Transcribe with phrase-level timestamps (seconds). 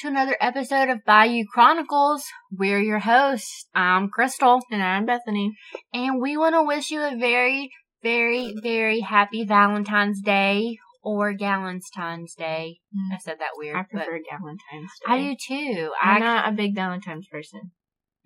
[0.00, 2.24] Hey everybody, welcome back to another episode of Bayou Chronicles.
[2.52, 3.66] We're your hosts.
[3.74, 4.60] I'm Crystal.
[4.70, 5.52] And I'm Bethany.
[5.92, 7.70] And we want to wish you a very,
[8.02, 12.78] very, very happy Valentine's Day or Galentine's Day.
[12.94, 13.14] Mm.
[13.14, 13.76] I said that weird.
[13.76, 15.12] I prefer Galentine's Day.
[15.12, 15.92] I do too.
[16.00, 17.72] I'm I, not a big Valentine's person.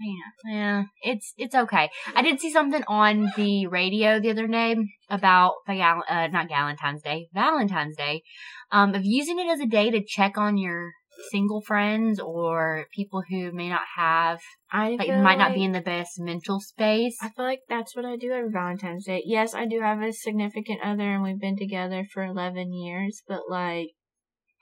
[0.00, 1.88] Yeah, yeah, it's it's okay.
[2.16, 4.74] I did see something on the radio the other day
[5.08, 8.22] about gal- uh, not Valentine's Day, Valentine's Day,
[8.72, 10.90] um, of using it as a day to check on your
[11.30, 14.40] single friends or people who may not have
[14.70, 17.16] I like, might not be in the best mental space.
[17.22, 19.22] I feel like that's what I do every Valentine's Day.
[19.24, 23.42] Yes, I do have a significant other and we've been together for 11 years, but
[23.48, 23.90] like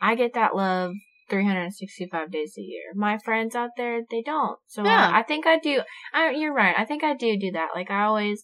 [0.01, 0.92] I get that love
[1.30, 2.82] 365 days a year.
[2.95, 4.59] My friends out there, they don't.
[4.66, 5.10] So yeah.
[5.13, 5.80] I, I think I do.
[6.13, 6.74] I, you're right.
[6.76, 7.68] I think I do do that.
[7.74, 8.42] Like I always,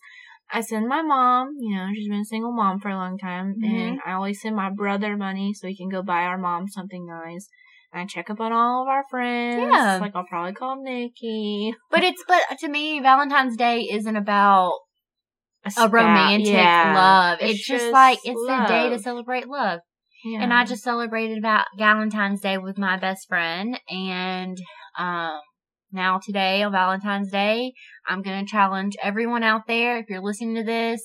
[0.51, 3.57] I send my mom, you know, she's been a single mom for a long time,
[3.61, 3.77] mm-hmm.
[3.77, 7.07] and I always send my brother money so he can go buy our mom something
[7.07, 7.49] nice.
[7.97, 9.59] And I check up on all of our friends.
[9.59, 9.99] Yeah.
[10.03, 11.75] Like I'll probably call Nikki.
[11.91, 14.75] But it's, but to me, Valentine's Day isn't about
[15.65, 16.93] a, a romantic yeah.
[16.95, 17.39] love.
[17.41, 18.69] It's, it's just, just, like, it's love.
[18.69, 19.81] the day to celebrate love.
[20.27, 20.43] Yeah.
[20.43, 23.81] And I just celebrated about Valentine's Day with my best friend.
[23.89, 24.59] And
[24.99, 25.41] um,
[25.91, 27.73] now today on Valentine's Day,
[28.07, 29.97] I'm going to challenge everyone out there.
[29.99, 31.01] If you're listening to this,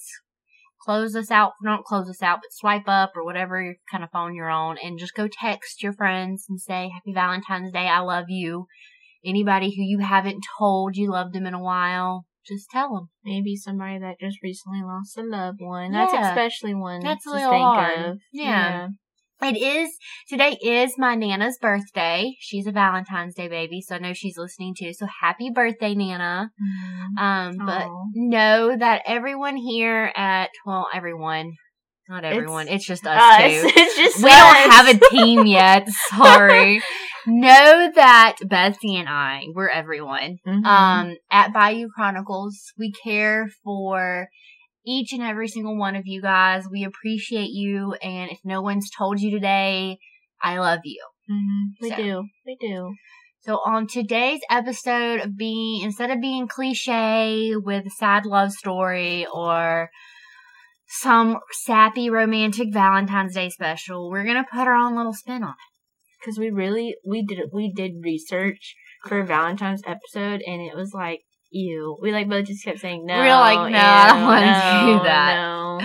[0.84, 1.54] close this out.
[1.62, 5.00] Not close this out, but swipe up or whatever kind of phone you're on and
[5.00, 7.88] just go text your friends and say, Happy Valentine's Day.
[7.88, 8.66] I love you.
[9.26, 13.10] Anybody who you haven't told you loved them in a while, just tell them.
[13.24, 15.94] Maybe somebody that just recently lost a loved one.
[15.94, 16.08] Yeah.
[16.08, 18.00] That's especially one That's a little hard.
[18.00, 18.18] Of.
[18.32, 18.44] Yeah.
[18.44, 18.88] yeah.
[19.44, 19.90] It is,
[20.30, 22.36] today is my Nana's birthday.
[22.40, 24.94] She's a Valentine's Day baby, so I know she's listening too.
[24.94, 26.52] So happy birthday, Nana.
[26.62, 27.18] Mm-hmm.
[27.18, 31.54] Um, but know that everyone here at, well, everyone,
[32.08, 33.72] not everyone, it's, it's just us, us, too.
[33.76, 34.38] It's just We us.
[34.38, 35.90] don't have a team yet.
[36.10, 36.84] Sorry.
[37.26, 40.38] know that Betsy and I, we're everyone.
[40.46, 40.66] Mm-hmm.
[40.66, 44.28] Um, at Bayou Chronicles, we care for
[44.86, 46.66] each and every single one of you guys.
[46.70, 47.94] We appreciate you.
[48.02, 49.98] And if no one's told you today,
[50.42, 51.04] I love you.
[51.30, 51.84] Mm-hmm.
[51.84, 51.96] We so.
[51.96, 52.24] do.
[52.46, 52.94] We do.
[53.42, 59.26] So on today's episode of being, instead of being cliche with a sad love story
[59.34, 59.90] or
[60.88, 66.26] some sappy romantic Valentine's Day special, we're gonna put our own little spin on it.
[66.26, 68.76] Cause we really, we did, we did research
[69.08, 71.22] for Valentine's episode and it was like
[71.52, 71.98] ew.
[72.02, 73.22] We like both just kept saying no.
[73.22, 75.36] We are like, no, ew, I don't want no, to do that.
[75.36, 75.80] No.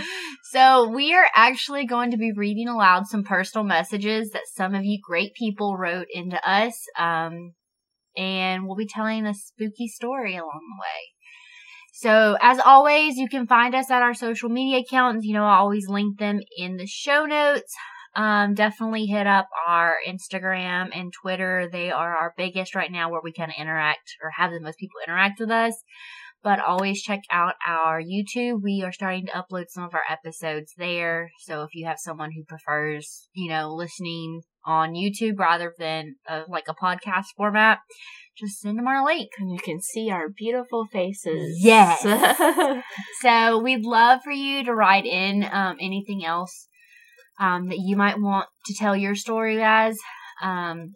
[0.53, 4.85] So we are actually going to be reading aloud some personal messages that some of
[4.85, 6.85] you great people wrote into us.
[6.99, 7.53] Um,
[8.17, 11.13] and we'll be telling a spooky story along the way.
[11.93, 15.25] So as always, you can find us at our social media accounts.
[15.25, 17.75] You know, I always link them in the show notes
[18.17, 21.69] um, definitely hit up our Instagram and Twitter.
[21.71, 24.79] They are our biggest right now where we kind of interact or have the most
[24.79, 25.75] people interact with us.
[26.43, 28.63] But always check out our YouTube.
[28.63, 31.31] We are starting to upload some of our episodes there.
[31.41, 36.45] So if you have someone who prefers, you know, listening on YouTube rather than uh,
[36.49, 37.81] like a podcast format,
[38.39, 39.31] just send them our link.
[39.39, 41.59] And you can see our beautiful faces.
[41.61, 42.03] Yes.
[43.21, 46.69] so we'd love for you to write in um, anything else
[47.39, 49.97] um, that you might want to tell your story as.
[50.43, 50.93] Um,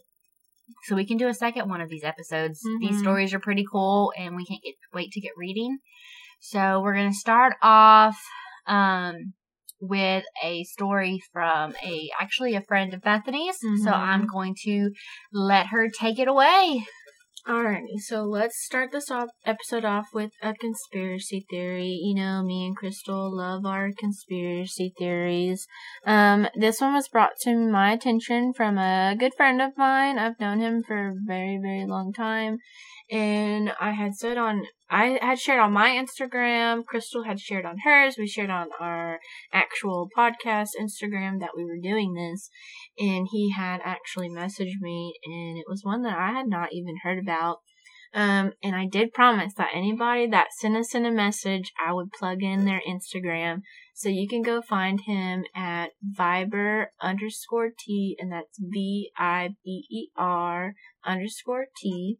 [0.85, 2.61] so we can do a second one of these episodes.
[2.67, 2.87] Mm-hmm.
[2.87, 5.79] These stories are pretty cool, and we can't get, wait to get reading.
[6.41, 8.19] So we're gonna start off
[8.67, 9.35] um,
[9.81, 13.57] with a story from a actually a friend of Bethany's.
[13.57, 13.85] Mm-hmm.
[13.85, 14.91] So I'm going to
[15.33, 16.85] let her take it away.
[17.51, 21.99] Alrighty, so let's start this off episode off with a conspiracy theory.
[22.01, 25.67] You know, me and Crystal love our conspiracy theories.
[26.07, 30.17] Um, this one was brought to my attention from a good friend of mine.
[30.17, 32.59] I've known him for a very, very long time.
[33.11, 37.79] And I had said on, I had shared on my Instagram, Crystal had shared on
[37.85, 39.21] hers, we shared on our
[39.53, 42.51] actual podcast Instagram that we were doing this
[42.99, 46.97] and he had actually messaged me, and it was one that I had not even
[47.03, 47.59] heard about.
[48.13, 52.11] Um, and I did promise that anybody that sent us in a message, I would
[52.13, 53.61] plug in their Instagram.
[53.95, 59.85] So you can go find him at Viber underscore T, and that's V I B
[59.91, 62.19] E R underscore T.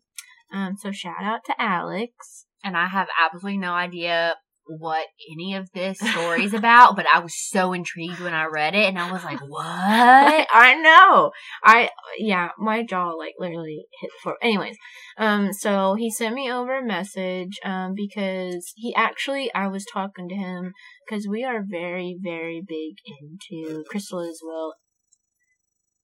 [0.53, 2.47] Um, so shout out to Alex.
[2.63, 4.35] And I have absolutely no idea
[4.79, 8.75] what any of this story is about, but I was so intrigued when I read
[8.75, 9.65] it and I was like, what?
[9.67, 11.33] I know.
[11.65, 14.37] I, yeah, my jaw like literally hit the floor.
[14.43, 14.77] Anyways,
[15.19, 20.29] um, so he sent me over a message, um, because he actually, I was talking
[20.29, 20.73] to him
[21.09, 24.75] because we are very, very big into Crystal as well.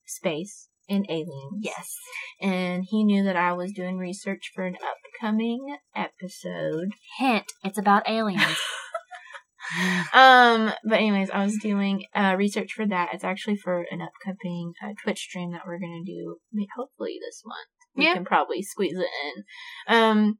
[0.05, 0.69] Space.
[0.89, 1.59] And aliens.
[1.61, 1.95] Yes.
[2.41, 6.89] And he knew that I was doing research for an upcoming episode.
[7.19, 8.41] Hint, it's about aliens.
[10.13, 13.09] um, but anyways, I was doing uh, research for that.
[13.13, 16.37] It's actually for an upcoming uh, Twitch stream that we're gonna do,
[16.75, 17.67] hopefully this month.
[17.95, 18.13] We Yeah.
[18.13, 19.43] can probably squeeze it in.
[19.93, 20.39] Um,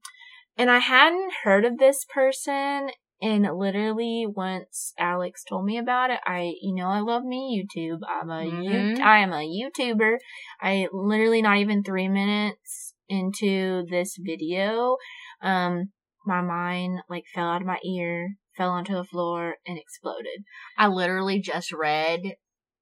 [0.58, 2.90] and I hadn't heard of this person,
[3.22, 8.00] and literally once Alex told me about it, I, you know, I love me YouTube.
[8.08, 8.98] I'm a Mhm.
[8.98, 10.18] you, I am a YouTuber.
[10.62, 14.98] I literally not even three minutes into this video,
[15.42, 15.92] um,
[16.26, 20.44] my mind like fell out of my ear, fell onto the floor, and exploded.
[20.78, 22.36] I literally just read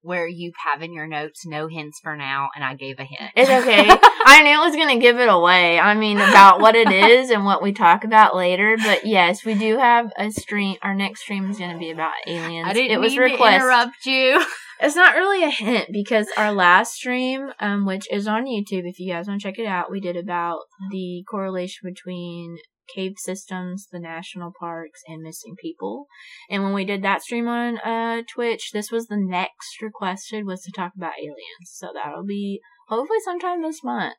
[0.06, 3.32] where you have in your notes no hints for now, and I gave a hint.
[3.36, 3.88] It's okay.
[4.26, 5.80] I knew it was gonna give it away.
[5.80, 8.78] I mean, about what it is and what we talk about later.
[8.78, 10.78] But yes, we do have a stream.
[10.82, 12.68] Our next stream is gonna be about aliens.
[12.70, 13.50] I didn't it was mean requested.
[13.50, 14.46] to interrupt you.
[14.78, 19.00] It's not really a hint because our last stream, um, which is on YouTube, if
[19.00, 22.58] you guys want to check it out, we did about the correlation between
[22.94, 26.08] cave systems, the national parks, and missing people.
[26.50, 30.62] And when we did that stream on uh Twitch, this was the next requested was
[30.64, 31.38] to talk about aliens.
[31.66, 34.16] So that'll be hopefully sometime this month.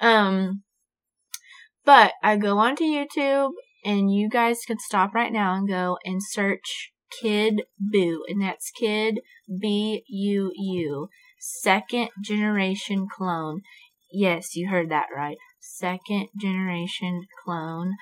[0.00, 0.62] Um,
[1.84, 3.50] but I go onto YouTube,
[3.84, 7.62] and you guys can stop right now and go and search Kid
[7.94, 9.20] Buu, and that's Kid
[9.60, 11.08] B U U,
[11.38, 13.60] second generation clone.
[14.10, 15.36] Yes, you heard that right.
[15.62, 17.92] Second generation clone.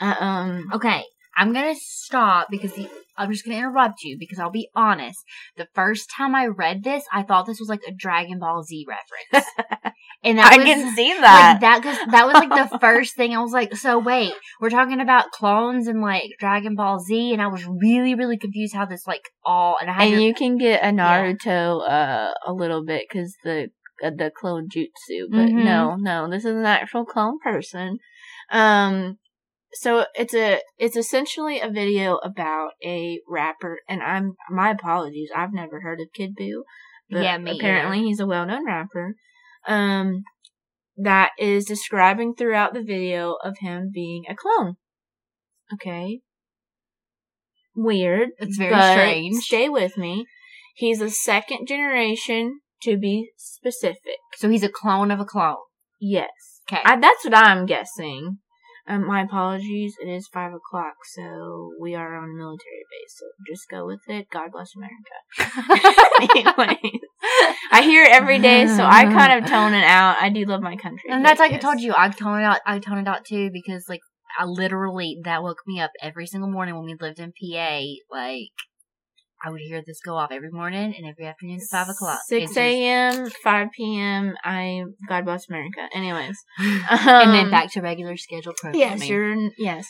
[0.00, 1.02] Uh, um, Okay,
[1.36, 5.18] I'm gonna stop because the, I'm just gonna interrupt you because I'll be honest.
[5.56, 8.86] The first time I read this, I thought this was like a Dragon Ball Z
[8.88, 9.46] reference,
[10.24, 11.58] and that I was can see like that.
[11.60, 15.00] that because that was like the first thing I was like, so wait, we're talking
[15.00, 19.06] about clones and like Dragon Ball Z, and I was really really confused how this
[19.08, 22.84] like all and I had and to- you can get a Naruto uh a little
[22.84, 23.68] bit because the
[24.00, 25.64] the clone jutsu, but Mhm.
[25.64, 27.98] no, no, this is an actual clone person.
[28.50, 29.18] Um,
[29.72, 35.52] so it's a it's essentially a video about a rapper, and I'm my apologies, I've
[35.52, 36.62] never heard of Kid Buu,
[37.10, 39.14] but Yeah, apparently he's a well known rapper.
[39.66, 40.24] Um,
[40.96, 44.76] that is describing throughout the video of him being a clone.
[45.72, 46.20] Okay.
[47.74, 48.30] Weird.
[48.38, 49.44] It's very strange.
[49.44, 50.26] Stay with me.
[50.74, 54.18] He's a second generation, to be specific.
[54.36, 55.56] so he's a clone of a clone.
[56.00, 56.28] Yes.
[56.70, 58.38] Okay, that's what I'm guessing.
[58.88, 59.96] Um, my apologies.
[60.02, 63.16] It is five o'clock, so we are on a military base.
[63.18, 64.28] So just go with it.
[64.30, 65.76] God bless America.
[66.56, 67.00] Anyways,
[67.70, 70.16] I hear it every day, so I kind of tone it out.
[70.20, 71.10] I do love my country.
[71.10, 72.60] And that's like I told you, I tone it out.
[72.64, 74.00] I tone it out too because like
[74.38, 77.80] I literally that woke me up every single morning when we lived in PA.
[78.10, 78.52] Like
[79.44, 82.20] I would hear this go off every morning and every afternoon at five o'clock.
[82.26, 84.34] Six a.m., five p.m.
[84.44, 85.88] I God bless America.
[85.94, 88.98] Anyways, and then Um, back to regular scheduled programming.
[88.98, 89.88] Yes, you're yes.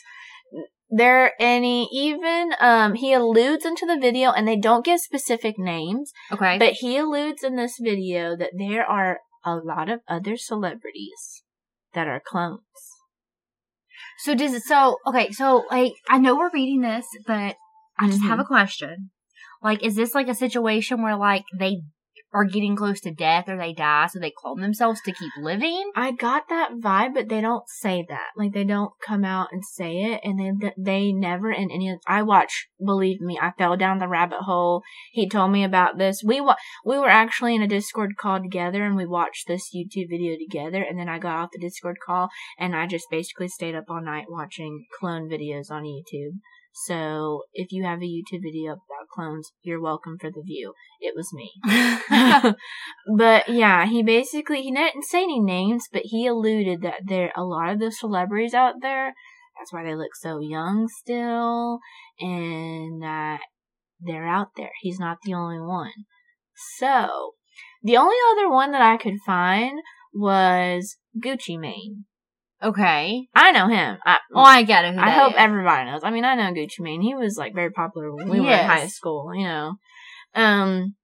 [0.90, 6.12] There any even um he alludes into the video and they don't give specific names,
[6.32, 6.58] okay.
[6.58, 11.42] but he alludes in this video that there are a lot of other celebrities
[11.94, 12.60] that are clones.
[14.18, 14.62] so does it?
[14.62, 15.30] So okay.
[15.30, 17.56] So like I know we're reading this, but
[17.98, 18.28] I just Mhm.
[18.28, 19.10] have a question.
[19.62, 21.82] Like, is this like a situation where like they
[22.32, 25.90] are getting close to death or they die, so they clone themselves to keep living?
[25.96, 28.28] I got that vibe, but they don't say that.
[28.36, 31.88] Like they don't come out and say it, and they they never in any.
[31.90, 32.68] of I watch.
[32.84, 34.82] Believe me, I fell down the rabbit hole.
[35.12, 36.22] He told me about this.
[36.24, 40.10] We wa- we were actually in a Discord call together, and we watched this YouTube
[40.10, 40.82] video together.
[40.82, 44.02] And then I got off the Discord call, and I just basically stayed up all
[44.02, 46.38] night watching clone videos on YouTube.
[46.72, 48.76] So if you have a YouTube video
[49.12, 50.74] clones, you're welcome for the view.
[51.00, 51.52] It was me.
[53.16, 57.44] but yeah, he basically he didn't say any names, but he alluded that there a
[57.44, 59.14] lot of the celebrities out there.
[59.58, 61.80] That's why they look so young still,
[62.20, 63.40] and that
[64.00, 64.70] they're out there.
[64.80, 65.92] He's not the only one.
[66.78, 67.34] So
[67.82, 69.80] the only other one that I could find
[70.14, 72.04] was Gucci Mane.
[72.62, 73.28] Okay.
[73.34, 73.98] I know him.
[74.04, 74.96] I, Oh, I get it.
[74.96, 75.36] I hope is.
[75.38, 76.00] everybody knows.
[76.02, 77.00] I mean, I know Gucci Mane.
[77.02, 79.74] He was like very popular when we were in high school, you know.
[80.34, 80.96] Um,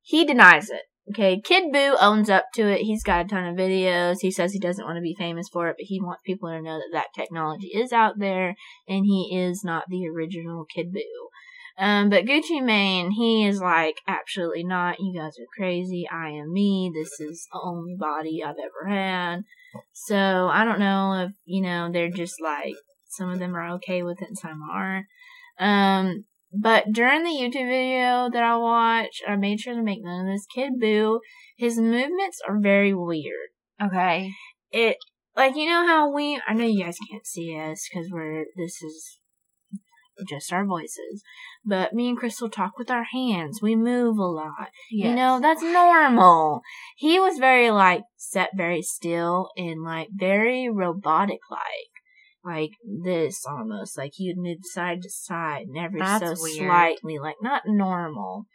[0.00, 0.82] he denies it.
[1.10, 2.82] Okay, Kid Buu owns up to it.
[2.82, 4.18] He's got a ton of videos.
[4.20, 6.62] He says he doesn't want to be famous for it, but he wants people to
[6.62, 8.54] know that that technology is out there,
[8.88, 11.00] and he is not the original Kid Buu.
[11.78, 15.00] Um, but Gucci Mane, he is like, absolutely not.
[15.00, 16.06] You guys are crazy.
[16.10, 16.92] I am me.
[16.94, 19.44] This is the only body I've ever had.
[19.92, 22.74] So I don't know if, you know, they're just like,
[23.08, 25.06] some of them are okay with it and some aren't.
[25.58, 30.20] Um, but during the YouTube video that I watched, I made sure to make note
[30.20, 30.46] of this.
[30.54, 31.20] Kid Buu,
[31.56, 33.50] his movements are very weird.
[33.82, 34.32] Okay.
[34.70, 34.98] It
[35.34, 38.82] like you know how we I know you guys can't see us because we're this
[38.82, 39.18] is
[40.28, 41.22] just our voices.
[41.64, 43.60] But me and Crystal talk with our hands.
[43.62, 44.70] We move a lot.
[44.90, 45.08] Yes.
[45.08, 46.62] You know, that's normal.
[46.96, 51.60] He was very like set very still and like very robotic like.
[52.44, 53.96] Like this almost.
[53.96, 56.66] Like he would move side to side and every That's so weird.
[56.66, 57.18] slightly.
[57.20, 58.46] Like not normal.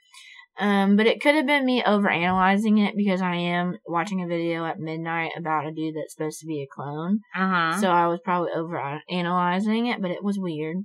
[0.59, 4.65] Um, but it could have been me overanalyzing it because I am watching a video
[4.65, 7.19] at midnight about a dude that's supposed to be a clone.
[7.35, 7.81] Uh huh.
[7.81, 10.77] So I was probably over analyzing it, but it was weird.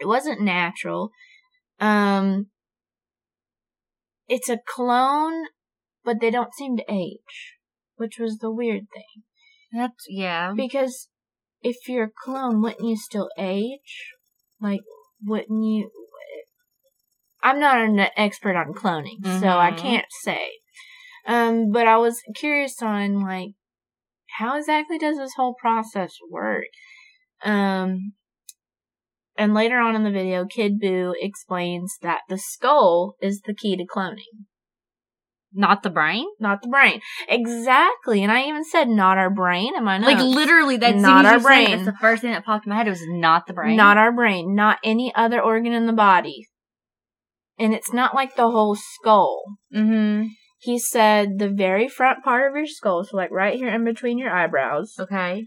[0.00, 1.10] It wasn't natural.
[1.78, 2.46] Um,
[4.26, 5.46] it's a clone,
[6.04, 7.56] but they don't seem to age,
[7.96, 9.24] which was the weird thing.
[9.72, 10.52] That's yeah.
[10.56, 11.08] Because
[11.62, 14.14] if you're a clone, wouldn't you still age?
[14.60, 14.80] Like,
[15.22, 15.90] wouldn't you?
[17.42, 19.78] I'm not an expert on cloning, so I Mhm.
[19.78, 20.60] can't say.
[21.26, 23.50] Um, but I was curious on like
[24.38, 26.68] how exactly does this whole process work?
[27.42, 28.14] Um,
[29.40, 33.74] and later on in the video, Kid Buu explains that the skull is the key
[33.76, 34.44] to cloning,
[35.52, 36.26] Not the brain.
[36.38, 37.00] not the brain.
[37.26, 39.72] Exactly, and I even said not our brain.
[39.74, 40.06] Am I not?
[40.12, 41.84] Like literally, that's Not our That's brain.
[41.86, 42.86] the first thing that popped in my head.
[42.86, 43.76] It was not the brain.
[43.76, 46.46] Not our brain, not any other organ in the body.
[47.58, 49.42] And it's not like the whole skull.
[49.74, 50.28] Mm-hmm.
[50.58, 54.18] He said the very front part of your skull, so like right here in between
[54.18, 54.94] your eyebrows.
[55.00, 55.46] Okay.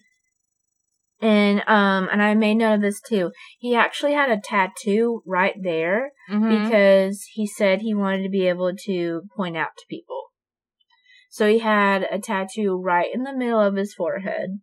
[1.23, 3.31] And um and I made note of this too.
[3.57, 6.63] He actually had a tattoo right there Mm-hmm.
[6.63, 10.21] because he said he wanted to be able to point out to people.
[11.29, 14.59] So he had a tattoo right in the middle of his forehead.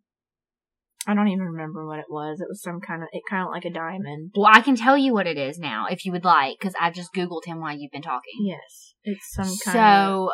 [1.07, 2.40] I don't even remember what it was.
[2.40, 4.33] It was some kind of it kind of like a diamond.
[4.37, 6.90] well, I can tell you what it is now if you would like, because I
[6.90, 8.35] just googled him while you've been talking.
[8.43, 10.31] Yes, it's some kind of So,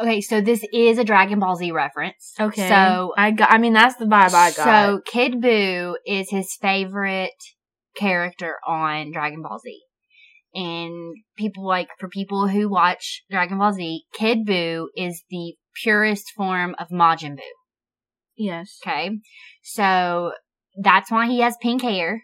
[0.00, 2.34] okay, so this is a Dragon Ball Z reference.
[2.38, 2.68] Okay.
[2.68, 3.50] So, I got.
[3.50, 4.54] I mean, that's the vibe I got.
[4.56, 7.32] so Kid Buu is his favorite
[7.96, 9.80] character on Dragon Ball Z.
[10.54, 16.32] And people like, for people who watch Dragon Ball Z, Kid Buu is the purest
[16.36, 17.54] form of Majin Buu.
[18.36, 19.10] yes, Okay.
[19.62, 20.32] So,
[20.80, 22.22] that's why he has pink hair.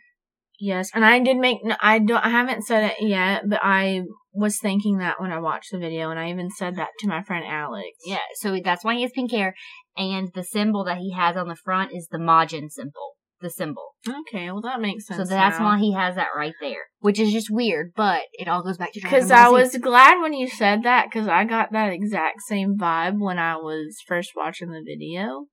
[0.59, 1.59] Yes, and I did make.
[1.81, 2.25] I don't.
[2.25, 6.11] I haven't said it yet, but I was thinking that when I watched the video,
[6.11, 7.89] and I even said that to my friend Alex.
[8.05, 9.55] Yeah, so that's why he has pink hair.
[9.97, 13.13] And the symbol that he has on the front is the Majin symbol.
[13.41, 13.95] The symbol.
[14.09, 14.51] Okay.
[14.51, 15.29] Well, that makes sense.
[15.29, 15.67] So that's now.
[15.67, 16.85] why he has that right there.
[17.01, 20.21] Which is just weird, but it all goes back to Dragon Because I was glad
[20.21, 24.31] when you said that, because I got that exact same vibe when I was first
[24.35, 25.47] watching the video.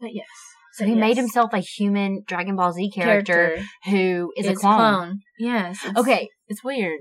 [0.00, 0.26] But yes.
[0.76, 3.56] So he But made himself a human Dragon Ball Z character,
[3.86, 5.20] who is, a clone.
[5.38, 5.78] Yes.
[5.82, 7.00] It's, Okay, It's weird.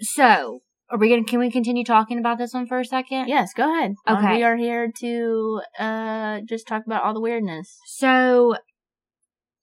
[0.00, 1.24] so are we gonna?
[1.24, 3.28] Can we continue talking about this one for a second?
[3.28, 3.92] Yes, go ahead.
[4.06, 4.36] Um, Okay.
[4.36, 7.76] we are here to uh just talk about all the weirdness.
[7.86, 8.56] So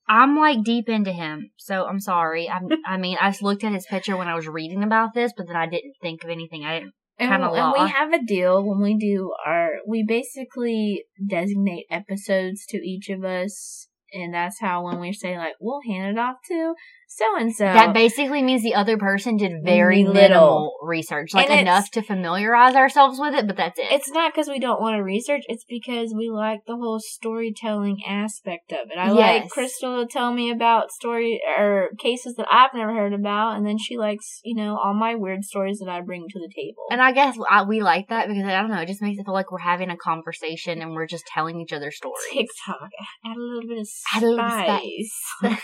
[0.06, 1.50] I'm like deep into him.
[1.56, 2.48] So I'm sorry.
[2.48, 5.32] I'm, I mean, I just looked at his picture when I was reading about this,
[5.36, 6.64] but then I didn't think of anything.
[6.64, 6.92] I didn't.
[7.18, 12.66] And, Kinda and we have a deal when we do our we basically designate episodes
[12.66, 16.36] to each of us and that's how when we say like we'll hand it off
[16.48, 16.74] to
[17.06, 20.14] so and so That basically means the other person did very Little.
[20.14, 23.86] minimal research, like And enough to familiarize ourselves with it, but that's it.
[23.92, 25.42] It's not because we don't want to research.
[25.46, 28.98] It's because we like the whole storytelling aspect of it.
[28.98, 29.42] I Yes.
[29.42, 33.66] like Crystal to tell me about story or cases that I've never heard about, and
[33.66, 36.82] then she likes you know all my weird stories that I bring to the table.
[36.90, 39.24] and I guess I, we like that because I don't know, it just makes it
[39.24, 42.16] feel like we're having a conversation and we're just telling each other stories.
[42.32, 42.90] TikTok
[43.24, 45.20] add a little bit of Spice.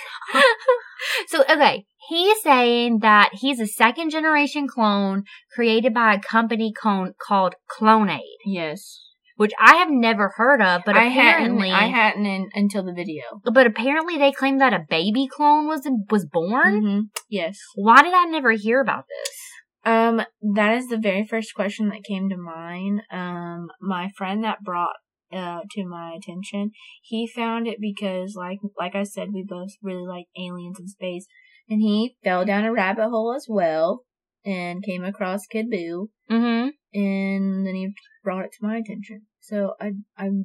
[1.29, 7.15] so okay, he's saying that he's a second generation clone created by a company con-
[7.27, 9.01] called Clonaid, yes,
[9.37, 11.45] which I have never heard of, but I hadn't.
[11.57, 13.23] apparently, I hadn't in, until the video.
[13.45, 16.83] but apparently they claim that a baby clone was was born.
[16.83, 17.59] hmm Yes.
[17.75, 19.37] Why did I never hear about this?
[19.83, 20.21] Um,
[20.55, 23.01] that is the very first question that came to mind.
[23.11, 24.97] Um, my friend that brought
[25.33, 26.71] uh to my attention,
[27.03, 31.27] he found it because like like I said, we both really like aliens in space,
[31.69, 34.05] and he fell down a rabbit hole as well
[34.45, 36.69] and came across Kid Buu, Mm-hmm.
[36.95, 37.93] and then he
[38.25, 39.23] brought it to my attention.
[39.41, 40.45] So I I'm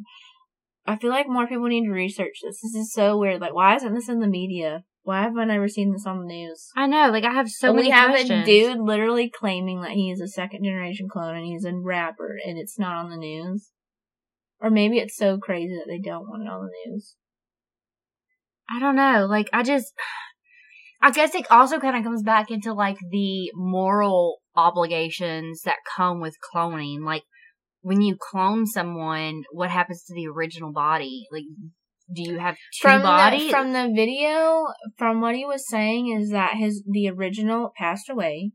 [0.87, 2.59] I feel like more people need to research this.
[2.61, 3.41] This is so weird.
[3.41, 4.83] Like, why isn't this in the media?
[5.01, 6.69] Why have I never seen this on the news?
[6.75, 8.41] I know, like I have so And many we have questions.
[8.41, 12.37] a dude literally claiming that he is a second generation clone and he's a rapper
[12.43, 13.69] and it's not on the news.
[14.61, 17.15] Or maybe it's so crazy that they don't want it on the news.
[18.69, 19.27] I don't know.
[19.29, 19.93] Like I just
[21.01, 26.19] I guess it also kind of comes back into like the moral obligations that come
[26.19, 27.01] with cloning.
[27.03, 27.23] Like
[27.81, 31.25] when you clone someone, what happens to the original body?
[31.31, 31.43] Like,
[32.11, 33.43] do you have two from bodies?
[33.43, 34.65] the, from the video,
[34.97, 38.53] from what he was saying, is that his the original passed away,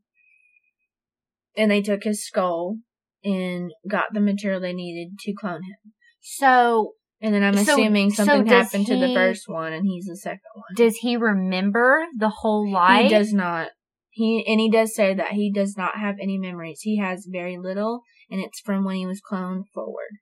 [1.57, 2.79] and they took his skull
[3.25, 5.93] and got the material they needed to clone him.
[6.21, 9.85] so And then I'm So- assuming so something does happened to the first one, and
[9.87, 10.65] he's the second one.
[10.75, 13.03] does he remember the whole life?
[13.03, 13.69] He does not.
[14.09, 16.81] He and he does say that he does not have any memories.
[16.83, 18.01] He has very little,
[18.31, 20.13] and it's from when he was cloned forward,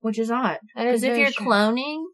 [0.00, 0.58] which is odd.
[0.76, 1.48] Because if you're strange.
[1.48, 2.04] cloning,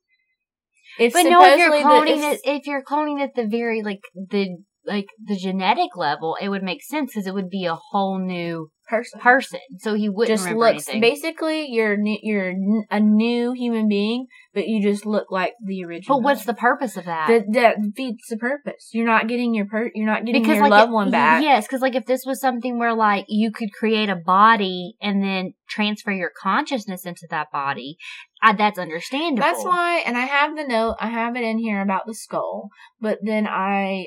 [0.99, 4.01] it's But no, if you're the- cloning it, if you're cloning at the very like
[4.15, 8.19] the like the genetic level, it would make sense because it would be a whole
[8.19, 9.61] new person person.
[9.79, 11.01] So he wouldn't just looks anything.
[11.01, 12.55] basically you're new, you're
[12.91, 16.19] a new human being, but you just look like the original.
[16.19, 17.29] but what's the purpose of that?
[17.29, 18.91] that that defeats the purpose?
[18.93, 21.43] You're not getting your per you're not getting your like loved it- one back.
[21.43, 25.23] Yes, because like if this was something where like you could create a body and
[25.23, 27.97] then transfer your consciousness into that body,
[28.43, 29.43] uh, that's understandable.
[29.43, 32.69] That's why, and I have the note, I have it in here about the skull,
[33.01, 34.07] but then I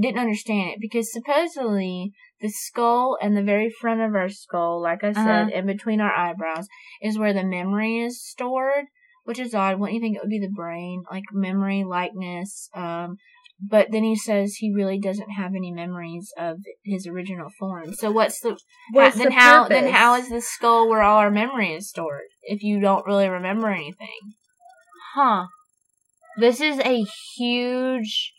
[0.00, 5.04] didn't understand it because supposedly the skull and the very front of our skull, like
[5.04, 5.50] I said, Uh-huh.
[5.58, 6.66] in between our eyebrows,
[7.00, 8.86] is where the memory is stored,
[9.24, 9.78] which is odd.
[9.78, 12.68] Wouldn't you think it would be the brain, like memory, likeness?
[12.74, 13.16] Um,
[13.60, 17.94] but then he says he really doesn't have any memories of his original form.
[17.94, 18.58] So what's the
[18.92, 22.26] What's then the how then how is the skull where all our memory is stored
[22.42, 24.34] if you don't really remember anything?
[25.14, 25.46] Huh.
[26.36, 27.04] This is a
[27.36, 28.32] huge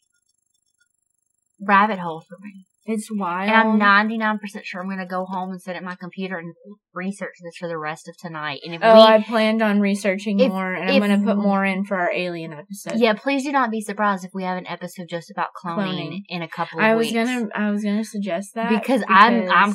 [1.66, 2.66] rabbit hole for me.
[2.88, 3.50] It's wild.
[3.50, 6.54] And I'm 99% sure I'm going to go home and sit at my computer and
[6.94, 8.60] research this for the rest of tonight.
[8.64, 11.26] And if Oh, we, I planned on researching If- more, and if- I'm going to
[11.26, 13.00] put more in for our alien episode.
[13.00, 16.20] yeah, please do not be surprised if we have an episode just about cloning, Cloning.
[16.30, 17.16] in a couple of I was weeks.
[17.28, 19.74] gonna, I was gonna suggest that because I'm, I'm,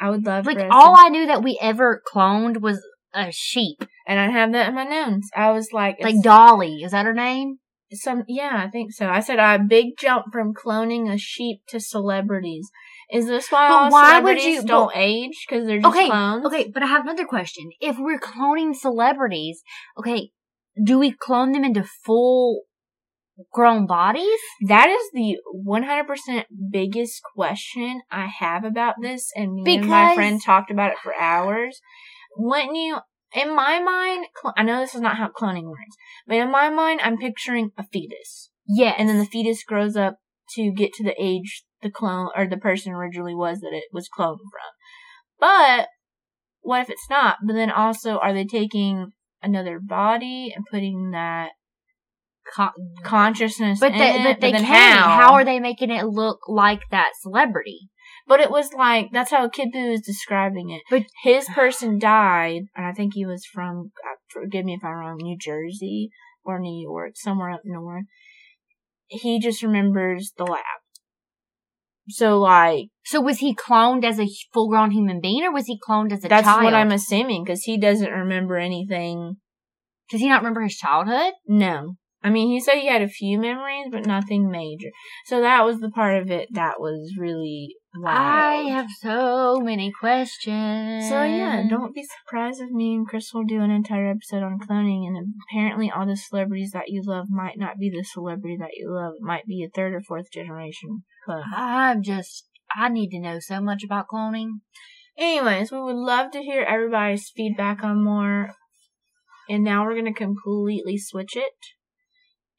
[0.00, 3.84] I would love like, all I knew that we ever cloned was a sheep.
[4.08, 5.30] and I have that in my notes.
[5.36, 7.58] I was like, Like Dolly, is that her name?
[7.94, 9.08] Some, yeah, I think so.
[9.08, 12.70] I said a big jump from cloning a sheep to celebrities.
[13.10, 15.44] Is this why But all why would celebrities you- don't age?
[15.48, 16.46] Because they're just Okay, clones.
[16.46, 17.70] Okay, but I have another question.
[17.80, 19.62] If we're cloning celebrities,
[19.98, 20.30] okay,
[20.82, 22.62] do we clone them into full
[23.52, 24.40] grown bodies?
[24.66, 30.40] That is the 100% biggest question I have about this, and me and my friend
[30.42, 31.80] talked about it for hours.
[32.36, 32.98] When you,
[33.34, 36.70] in my mind, cl- I know this is not how cloning works, but in my
[36.70, 38.50] mind, I'm picturing a fetus.
[38.66, 38.94] Yeah.
[38.96, 40.18] And then the fetus grows up
[40.54, 44.08] to get to the age the clone, or the person originally was that it was
[44.08, 44.70] cloned from.
[45.38, 45.88] But,
[46.62, 47.36] what if it's not?
[47.46, 51.50] But then also, are they taking another body and putting that
[52.54, 54.22] Con- consciousness but it?
[54.22, 55.00] but they then can't.
[55.00, 55.08] how?
[55.20, 57.88] How are they making it look like that celebrity?
[58.26, 60.82] But it was like that's how Kid Buu is describing it.
[60.90, 63.92] But- his person died, and I think he was from.
[64.04, 65.18] uh, Forgive me if I'm wrong.
[65.20, 66.10] New Jersey
[66.44, 68.04] or New York, somewhere up north.
[69.06, 70.60] He just remembers the lab.
[72.08, 75.78] So like So was he cloned as a full grown human being, or was he
[75.88, 76.58] cloned as a that's child?
[76.58, 79.36] That's what I'm assuming because he doesn't remember anything.
[80.10, 81.32] Does he not remember his childhood?
[81.46, 84.88] No, I mean he said he had a few memories, but nothing major.
[85.26, 91.08] So that was the part of it that was really I have so many questions.
[91.08, 94.58] So yeah, don't be surprised if me and Chris will do an entire episode on
[94.58, 98.76] cloning, and apparently all the celebrities that you love might not be the celebrity that
[98.76, 99.14] you love.
[99.16, 101.44] It might be a third or fourth generation clone.
[101.54, 102.48] I'm just.
[102.76, 104.60] I need to know so much about cloning.
[105.16, 108.54] Anyways, we would love to hear everybody's feedback on more.
[109.48, 111.52] And now we're gonna completely switch it.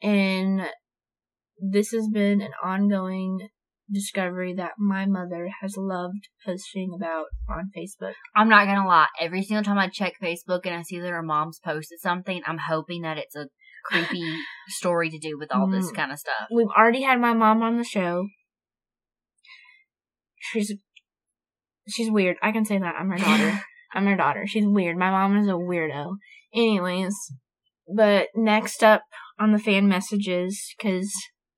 [0.02, 0.70] And
[1.60, 3.50] this has been an ongoing
[3.92, 8.14] discovery that my mother has loved posting about on Facebook.
[8.36, 9.08] I'm not gonna lie.
[9.20, 12.58] Every single time I check Facebook and I see that her mom's posted something, I'm
[12.70, 13.48] hoping that it's a
[13.86, 14.24] creepy
[14.70, 15.96] story to do with all this Mm.
[15.96, 16.48] kind of stuff.
[16.52, 18.26] we've already had my mom on the show.
[20.40, 20.74] She's
[21.88, 22.38] she's weird.
[22.42, 22.96] I can say that.
[23.00, 23.62] I'm her daughter.
[23.94, 24.46] I'm her daughter.
[24.48, 24.98] She's weird.
[24.98, 26.18] My mom is a weirdo.
[26.54, 27.14] Anyways,
[27.94, 29.04] but next up
[29.40, 31.12] on the fan messages, because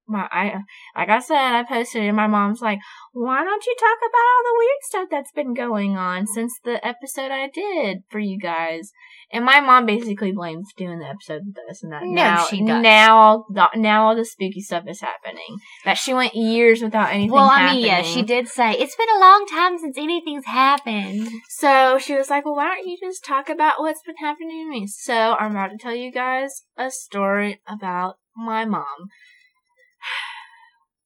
[0.07, 0.61] my I
[0.95, 2.79] like I said, I posted it, and my mom's like,
[3.13, 6.85] "Why don't you talk about all the weird stuff that's been going on since the
[6.85, 8.91] episode I did for you guys?"
[9.29, 12.63] And my mom basically blames doing the episode with us, and that No, now she
[12.63, 12.81] does.
[12.81, 15.57] now all the, now all the spooky stuff is happening.
[15.83, 17.31] That she went years without anything.
[17.31, 17.81] Well, I happening.
[17.81, 21.27] mean, yeah, she did say it's been a long time since anything's happened.
[21.49, 24.69] So she was like, well, why don't you just talk about what's been happening to
[24.69, 24.87] me?
[24.87, 29.09] So I'm about to tell you guys a story about my mom.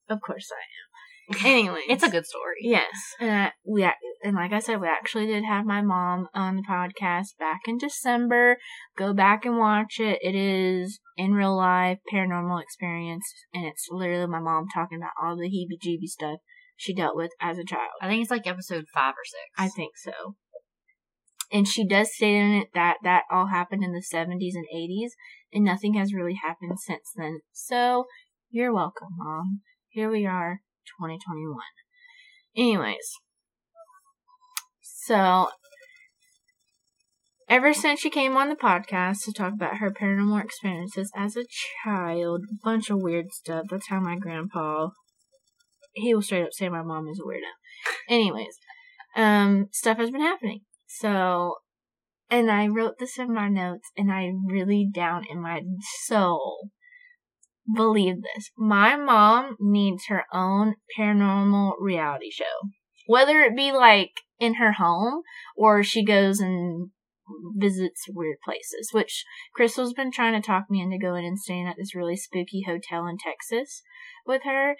[0.08, 0.92] Of course I am.
[1.44, 2.56] Anyway, it's a good story.
[2.60, 3.84] Yes, and I, we
[4.24, 7.78] and like I said, we actually did have my mom on the podcast back in
[7.78, 8.58] December.
[8.96, 10.18] Go back and watch it.
[10.20, 15.36] It is in real life paranormal experience, and it's literally my mom talking about all
[15.36, 16.40] the heebie-jeebie stuff
[16.76, 17.92] she dealt with as a child.
[18.00, 19.42] I think it's like episode five or six.
[19.56, 20.36] I think so.
[21.52, 25.10] And she does state in it that that all happened in the 70s and 80s,
[25.52, 27.40] and nothing has really happened since then.
[27.52, 28.06] So,
[28.50, 29.60] you're welcome, Mom.
[29.92, 30.62] Here we are,
[30.98, 31.54] 2021.
[32.56, 33.12] Anyways,
[34.80, 35.50] so
[37.46, 41.44] ever since she came on the podcast to talk about her paranormal experiences as a
[41.84, 43.66] child, bunch of weird stuff.
[43.68, 44.88] That's how my grandpa
[45.92, 47.52] he will straight up say my mom is a weirdo.
[48.08, 48.56] Anyways,
[49.14, 50.60] um, stuff has been happening.
[50.86, 51.56] So,
[52.30, 55.60] and I wrote this in my notes, and I really down in my
[56.06, 56.70] soul
[57.74, 58.50] believe this.
[58.56, 62.70] My mom needs her own paranormal reality show.
[63.06, 65.22] Whether it be like in her home
[65.56, 66.90] or she goes and
[67.56, 71.76] visits weird places, which Crystal's been trying to talk me into going and staying at
[71.76, 73.82] this really spooky hotel in Texas
[74.26, 74.76] with her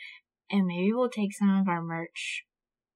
[0.52, 2.44] and maybe we'll take some of our merch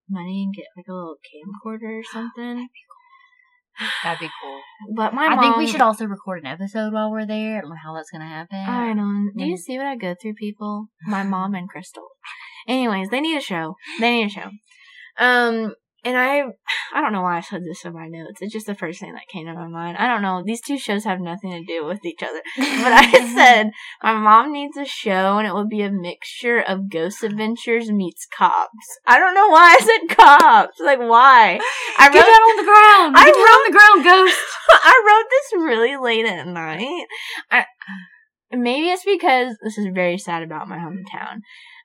[0.09, 2.68] money and get like a little camcorder or something.
[4.05, 4.61] That'd be cool.
[4.95, 7.59] But my I mom, think we should also record an episode while we're there.
[7.59, 8.59] I don't know how that's gonna happen.
[8.59, 9.33] I don't.
[9.37, 10.89] Do you see what I go through, people?
[11.07, 12.05] My mom and Crystal.
[12.69, 13.77] Anyways, they need a show.
[14.01, 14.51] They need a show.
[15.19, 15.75] Um,
[16.07, 16.42] and I,
[16.95, 18.38] I don't know why I said this in my notes.
[18.40, 19.97] It's just the first thing that came to my mind.
[19.97, 20.40] I don't know.
[20.47, 22.40] These two shows have nothing to do with each other.
[22.57, 23.71] But I said
[24.05, 28.25] my mom needs a show, and it would be a mixture of Ghost Adventures meets
[28.27, 28.71] Cops.
[29.05, 30.79] I don't know why I said Cops.
[30.79, 31.59] Like why?
[31.99, 33.16] I Get wrote, down on the ground.
[33.16, 34.40] I Get wrote, on the ground, Ghost.
[34.71, 37.07] I wrote this really late at night.
[37.51, 37.64] I,
[38.53, 41.40] maybe it's because this is very sad about my hometown.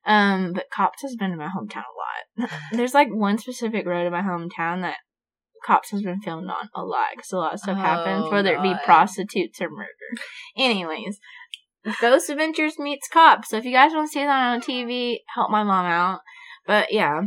[0.06, 2.50] Um, but Cops has been in my hometown a lot.
[2.72, 4.98] There's like one specific road in my hometown that
[5.66, 8.56] Cops has been filmed on a lot because a lot of stuff oh, happens, whether
[8.56, 8.66] God.
[8.66, 10.22] it be prostitutes or murder.
[10.58, 11.20] Anyways,
[12.00, 13.50] Ghost Adventures meets Cops.
[13.50, 16.22] So if you guys want to see that on TV, help my mom out.
[16.66, 17.22] But yeah.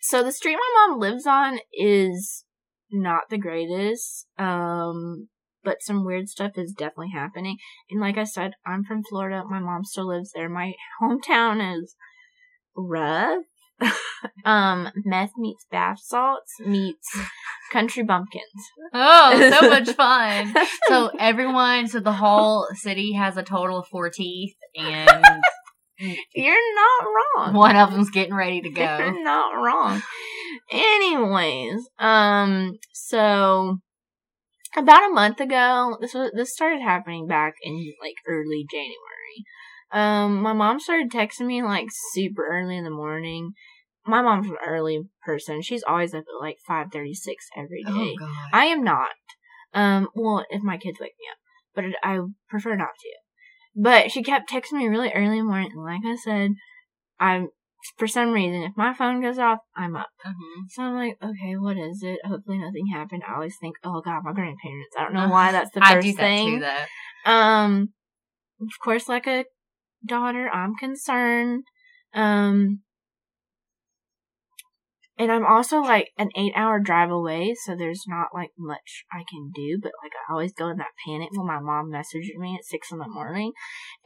[0.00, 2.44] So the street my mom lives on is
[2.90, 4.26] not the greatest.
[4.38, 5.28] Um,
[5.64, 7.58] but some weird stuff is definitely happening.
[7.90, 9.44] And like I said, I'm from Florida.
[9.48, 10.48] My mom still lives there.
[10.48, 11.96] My hometown is
[12.76, 13.44] rough.
[14.44, 17.18] um, meth meets bath salts meets
[17.72, 18.44] country bumpkins.
[18.92, 20.54] Oh, so much fun.
[20.86, 25.42] so everyone, so the whole city has a total of four teeth and
[26.34, 27.54] you're not wrong.
[27.54, 28.98] One of them's getting ready to go.
[28.98, 30.02] You're not wrong.
[30.70, 33.78] Anyways, um, so
[34.76, 39.44] about a month ago, this was this started happening back in like early January.
[39.92, 43.52] Um, my mom started texting me like super early in the morning.
[44.06, 45.62] My mom's an early person.
[45.62, 47.92] She's always up at like five thirty six every day.
[47.92, 48.16] oh, day.
[48.20, 49.10] Oh, I am not.
[49.74, 51.38] Um, well, if my kids wake me up,
[51.74, 53.08] but I prefer not to.
[53.74, 56.50] But she kept texting me really early in the morning, and like I said,
[57.18, 57.48] I'm
[57.96, 60.08] for some reason, if my phone goes off, I'm up.
[60.26, 60.62] Mm-hmm.
[60.70, 62.18] So I'm like, okay, what is it?
[62.24, 63.22] Hopefully nothing happened.
[63.28, 64.94] I always think, oh god, my grandparents.
[64.98, 66.60] I don't know why that's the first I do thing.
[66.60, 66.88] That
[67.26, 67.92] too, Um,
[68.60, 69.44] of course, like a
[70.06, 71.64] daughter, I'm concerned.
[72.14, 72.82] Um,
[75.18, 79.24] and I'm also like an eight hour drive away, so there's not like much I
[79.28, 82.56] can do, but like I always go in that panic when my mom messages me
[82.58, 83.52] at six in the morning.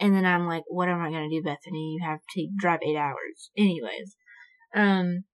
[0.01, 1.97] And then I'm like, what am I gonna do, Bethany?
[1.99, 3.51] You have to drive eight hours.
[3.57, 4.17] Anyways.
[4.75, 5.25] Um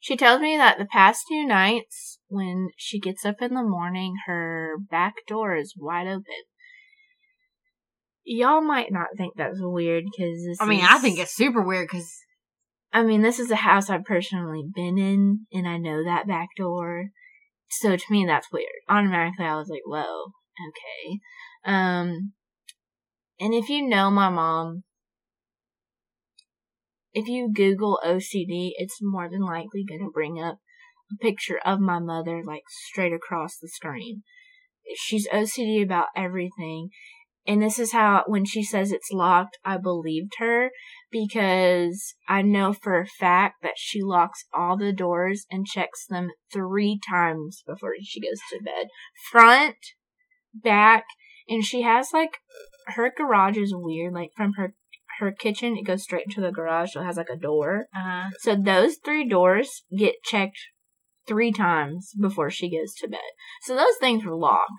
[0.00, 4.14] she tells me that the past two nights, when she gets up in the morning,
[4.26, 6.42] her back door is wide open.
[8.24, 11.86] Y'all might not think that's weird because I mean, is, I think it's super weird
[11.86, 12.12] because
[12.92, 16.48] I mean, this is a house I've personally been in, and I know that back
[16.56, 17.10] door.
[17.70, 18.66] So to me, that's weird.
[18.88, 20.32] Automatically, I was like, whoa,
[20.68, 21.20] okay.
[21.64, 22.32] Um,
[23.40, 24.84] and if you know my mom,
[27.14, 30.58] if you Google OCD, it's more than likely going to bring up
[31.10, 34.22] a picture of my mother, like straight across the screen.
[34.96, 36.90] She's OCD about everything.
[37.46, 40.70] And this is how, when she says it's locked, I believed her
[41.10, 46.28] because I know for a fact that she locks all the doors and checks them
[46.52, 48.86] three times before she goes to bed.
[49.30, 49.76] Front,
[50.54, 51.04] back,
[51.48, 52.38] and she has like,
[52.86, 54.74] her garage is weird, like from her
[55.18, 57.86] her kitchen, it goes straight into the garage, so it has like a door.
[57.94, 58.30] Uh-huh.
[58.40, 60.58] So those three doors get checked
[61.28, 63.20] three times before she goes to bed.
[63.62, 64.70] So those things were locked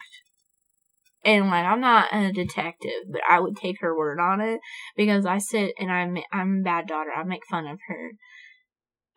[1.26, 4.60] And like I'm not a detective, but I would take her word on it
[4.98, 7.12] because I sit and I'm I'm a bad daughter.
[7.16, 8.12] I make fun of her,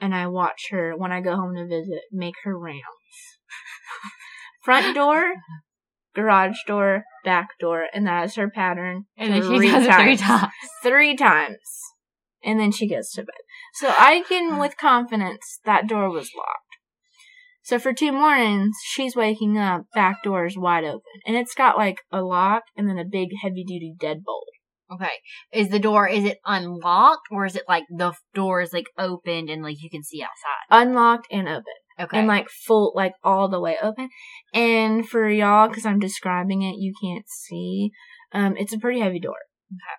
[0.00, 2.82] and I watch her when I go home to visit make her rounds.
[4.62, 5.34] Front door,
[6.16, 9.04] garage door, back door, and that is her pattern.
[9.16, 10.52] And then she does it three times.
[10.82, 11.58] Three times.
[12.42, 13.34] And then she goes to bed.
[13.74, 16.65] So I can, with confidence, that door was locked.
[17.66, 21.00] So for two mornings, she's waking up, back doors wide open.
[21.26, 24.46] And it's got like a lock and then a big heavy duty deadbolt.
[24.94, 25.10] Okay.
[25.52, 29.50] Is the door, is it unlocked or is it like the door is like opened
[29.50, 30.86] and like you can see outside?
[30.86, 31.64] Unlocked and open.
[31.98, 32.20] Okay.
[32.20, 34.10] And like full, like all the way open.
[34.54, 37.90] And for y'all, cause I'm describing it, you can't see.
[38.30, 39.38] Um, it's a pretty heavy door.
[39.72, 39.98] Okay.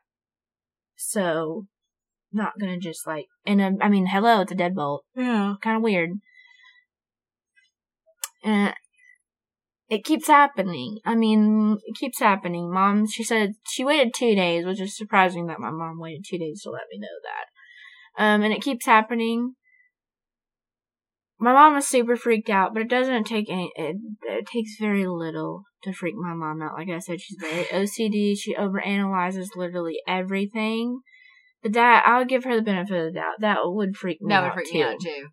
[0.96, 1.66] So,
[2.32, 5.00] not gonna just like, and um, I mean, hello, it's a deadbolt.
[5.18, 5.56] yeah.
[5.62, 6.12] Kind of weird.
[8.48, 8.74] And
[9.90, 11.00] it keeps happening.
[11.06, 12.72] I mean, it keeps happening.
[12.72, 16.38] Mom, she said she waited two days, which is surprising that my mom waited two
[16.38, 18.24] days to let me know that.
[18.24, 19.56] Um, and it keeps happening.
[21.40, 25.06] My mom was super freaked out, but it doesn't take any, it, it takes very
[25.06, 26.74] little to freak my mom out.
[26.74, 28.36] Like I said, she's very OCD.
[28.38, 31.02] She overanalyzes literally everything.
[31.62, 33.36] But that, I'll give her the benefit of the doubt.
[33.40, 34.78] That would freak me That out would freak too.
[34.80, 35.28] me out too.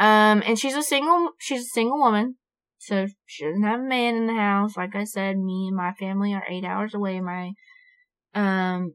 [0.00, 2.36] Um, and she's a single, she's a single woman.
[2.78, 4.74] So she doesn't have a man in the house.
[4.74, 7.20] Like I said, me and my family are eight hours away.
[7.20, 7.52] My,
[8.34, 8.94] um,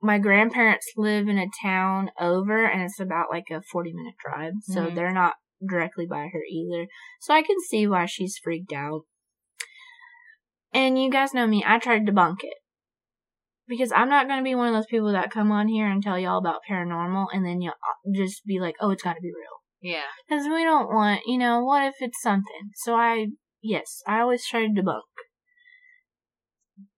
[0.00, 4.54] my grandparents live in a town over and it's about like a 40 minute drive.
[4.62, 4.94] So Mhm.
[4.94, 5.34] they're not
[5.68, 6.86] directly by her either.
[7.20, 9.02] So I can see why she's freaked out.
[10.72, 12.54] And you guys know me, I tried to debunk it.
[13.70, 16.02] Because I'm not going to be one of those people that come on here and
[16.02, 19.20] tell y'all about paranormal and then you'll uh, just be like, oh, it's got to
[19.20, 19.60] be real.
[19.80, 20.10] Yeah.
[20.28, 22.70] Because we don't want, you know, what if it's something?
[22.74, 23.28] So I,
[23.62, 25.02] yes, I always try to debunk.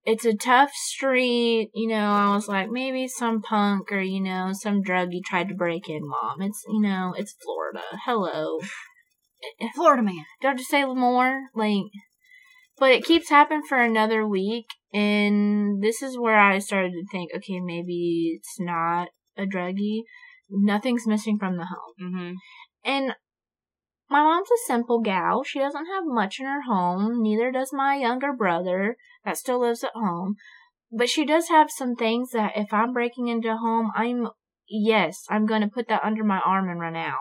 [0.05, 4.51] It's a tough street, you know, I was like, maybe some punk or, you know,
[4.53, 6.41] some druggie tried to break in, mom.
[6.41, 7.85] It's, you know, it's Florida.
[8.07, 8.61] Hello.
[9.75, 10.25] Florida man.
[10.41, 11.43] Do I have to say more?
[11.55, 11.85] Like,
[12.79, 17.31] but it keeps happening for another week, and this is where I started to think,
[17.35, 20.03] okay, maybe it's not a druggie.
[20.51, 21.95] Nothing's missing from the home.
[22.15, 22.33] Mm-hmm.
[22.85, 23.15] And
[24.11, 25.43] my mom's a simple gal.
[25.45, 27.23] She doesn't have much in her home.
[27.23, 30.35] Neither does my younger brother that still lives at home.
[30.91, 34.29] But she does have some things that if I'm breaking into a home, I'm,
[34.69, 37.17] yes, I'm going to put that under my arm and run out.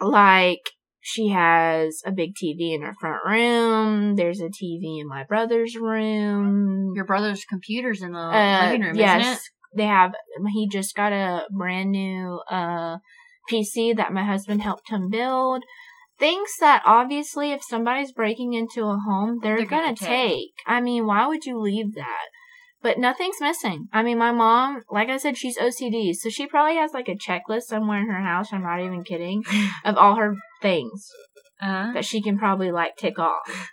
[0.00, 4.16] Like, she has a big TV in her front room.
[4.16, 6.92] There's a TV in my brother's room.
[6.94, 9.40] Your brother's computer's in the Uh, living room, yes, isn't it?
[9.76, 10.12] they have.
[10.52, 12.98] He just got a brand new uh
[13.50, 15.62] PC that my husband helped him build.
[16.18, 20.08] Things that obviously, if somebody's breaking into a home, they're, They're gonna gonna take.
[20.08, 20.50] take.
[20.66, 22.26] I mean, why would you leave that?
[22.80, 23.88] But nothing's missing.
[23.92, 27.16] I mean, my mom, like I said, she's OCD, so she probably has like a
[27.16, 28.52] checklist somewhere in her house.
[28.52, 29.42] I'm not even kidding,
[29.84, 31.08] of all her things
[31.60, 31.92] Uh-huh.
[31.94, 33.70] that she can probably like tick off.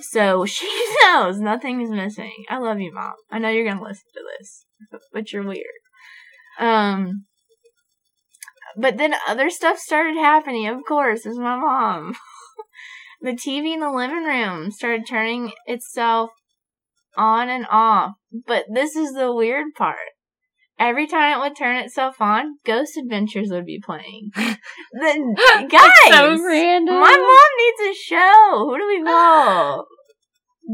[0.00, 0.68] So she
[1.04, 2.32] knows nothing's missing.
[2.48, 3.12] I love you, mom.
[3.30, 4.66] I know you're gonna listen to this,
[5.12, 5.64] but you're weird.
[6.58, 7.26] Um,
[8.76, 10.66] but then other stuff started happening.
[10.66, 12.16] Of course, is my mom.
[13.20, 16.30] the TV in the living room started turning itself
[17.16, 18.12] on and off.
[18.46, 19.98] But this is the weird part.
[20.78, 24.30] Every time it would turn itself on, Ghost Adventures would be playing.
[24.34, 26.94] the guys, so random.
[26.94, 28.66] my mom needs a show.
[28.70, 29.86] Who do we call?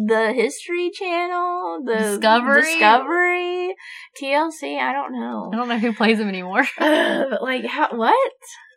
[0.07, 2.63] The History Channel, the Discovery?
[2.63, 3.75] Discovery,
[4.23, 4.79] TLC.
[4.79, 5.51] I don't know.
[5.53, 6.67] I don't know who plays them anymore.
[6.79, 7.89] Uh, but like, how?
[7.97, 8.31] What?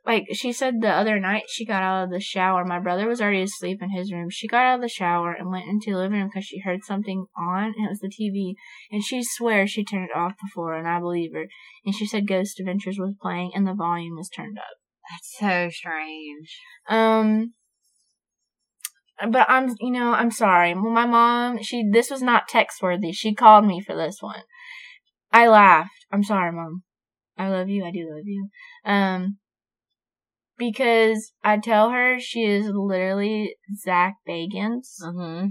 [0.06, 2.66] Like she said the other night, she got out of the shower.
[2.66, 4.30] My brother was already asleep in his room.
[4.30, 6.84] She got out of the shower and went into the living room because she heard
[6.84, 8.54] something on, and it was the TV.
[8.92, 11.48] And she swears she turned it off before, and I believe her.
[11.86, 14.78] And she said Ghost Adventures was playing, and the volume was turned up.
[15.10, 16.60] That's so strange.
[16.88, 17.54] Um,
[19.28, 20.74] but I'm, you know, I'm sorry.
[20.74, 23.12] Well, my mom, she, this was not text worthy.
[23.12, 24.44] She called me for this one.
[25.32, 26.06] I laughed.
[26.12, 26.84] I'm sorry, mom.
[27.38, 27.86] I love you.
[27.86, 28.50] I do love you.
[28.86, 29.39] Um,
[30.60, 35.02] because I tell her she is literally Zach Bagans.
[35.02, 35.48] Mm-hmm.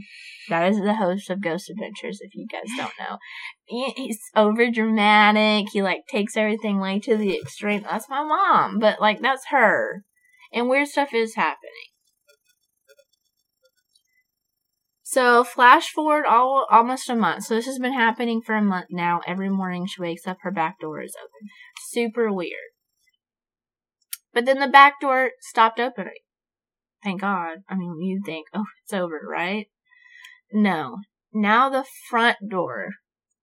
[0.51, 3.19] That is the host of Ghost Adventures, if you guys don't know.
[3.65, 5.71] He- He's over dramatic.
[5.73, 7.83] He like takes everything like to the extreme.
[7.83, 10.05] That's my mom, but like that's her.
[10.53, 11.89] And weird stuff is happening.
[15.03, 17.45] So flash forward all almost a month.
[17.45, 19.23] So this has been happening for a month now.
[19.27, 21.49] Every morning she wakes up, her back door is open.
[21.91, 22.53] Super weird.
[24.39, 26.21] But then the back door stopped opening.
[27.03, 27.65] thank God.
[27.69, 29.67] I mean, you'd think, oh, it's over, right?
[30.53, 30.99] No.
[31.35, 32.91] Now the front door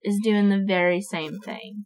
[0.05, 1.84] is doing the very same thing.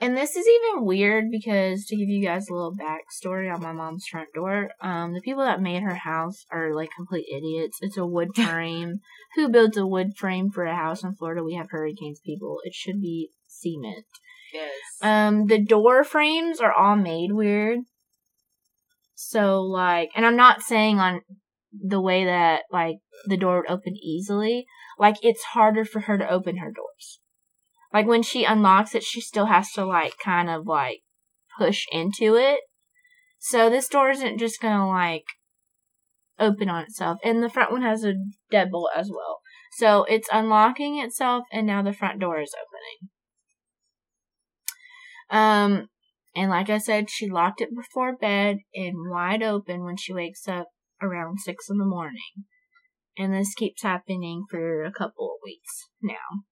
[0.00, 3.72] And this is even weird because to give you guys a little backstory on my
[3.72, 7.78] mom's front door, um, the people that made her house are like complete idiots.
[7.80, 9.00] It's a wood frame.
[9.34, 11.42] Who builds a wood frame for a house in Florida?
[11.42, 12.58] We have hurricanes, people.
[12.62, 14.06] It should be cement.
[14.54, 14.70] Yes.
[15.02, 17.80] Um, the door frames are all made weird.
[19.20, 21.22] So like, and I'm not saying on
[21.72, 24.64] the way that like the door would open easily.
[24.96, 27.18] Like it's harder for her to open her doors.
[27.92, 31.00] Like when she unlocks it, she still has to like kind of like
[31.58, 32.60] push into it.
[33.40, 35.24] So this door isn't just gonna like
[36.38, 37.18] open on itself.
[37.24, 38.14] And the front one has a
[38.52, 39.40] deadbolt as well.
[39.72, 43.10] So it's unlocking itself and now the front door is opening.
[45.28, 45.88] Um,
[46.38, 50.46] and like I said, she locked it before bed and wide open when she wakes
[50.46, 50.68] up
[51.02, 52.44] around six in the morning.
[53.16, 56.44] And this keeps happening for a couple of weeks now.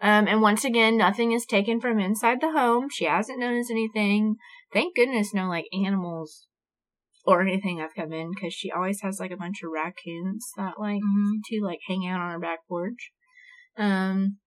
[0.00, 2.86] Um, and once again, nothing is taken from inside the home.
[2.92, 4.36] She hasn't noticed anything.
[4.72, 6.46] Thank goodness no like animals
[7.24, 10.74] or anything have come in because she always has like a bunch of raccoons that
[10.78, 11.38] like mm-hmm.
[11.46, 13.10] to like hang out on her back porch.
[13.76, 14.38] Um,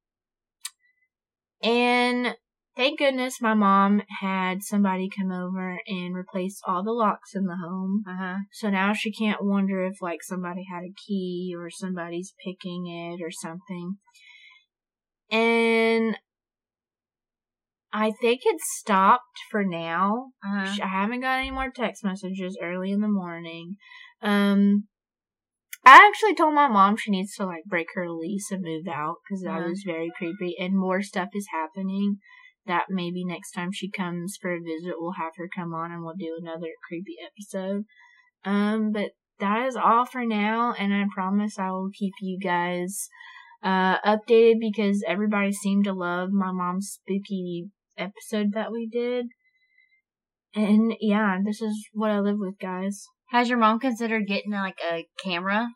[1.61, 2.35] and
[2.75, 7.55] Thank goodness my mom had somebody come over and replace all the locks in the
[7.55, 8.03] home.
[8.05, 8.39] Uh-huh.
[8.51, 13.23] So now she can't wonder if like somebody had a key or somebody's picking it
[13.23, 13.95] or something.
[15.31, 16.17] And
[17.93, 20.31] I think it stopped for now.
[20.43, 20.75] Uh-huh.
[20.83, 23.77] I haven't got any more text messages early in the morning.
[24.21, 24.89] Um,
[25.85, 29.15] I actually told my mom she needs to like break her lease and move out
[29.23, 29.69] because that uh-huh.
[29.69, 32.17] was very creepy and more stuff is happening
[32.67, 36.03] that maybe next time she comes for a visit, we'll have her come on and
[36.03, 37.85] we'll do another creepy episode.
[38.43, 43.09] Um, but that is all for now, and I promise I will keep you guys
[43.63, 49.25] uh, updated because everybody seemed to love my mom's spooky episode that we did.
[50.53, 53.03] And yeah, this is what I live with, guys.
[53.29, 55.69] Has your mom considered getting like a camera?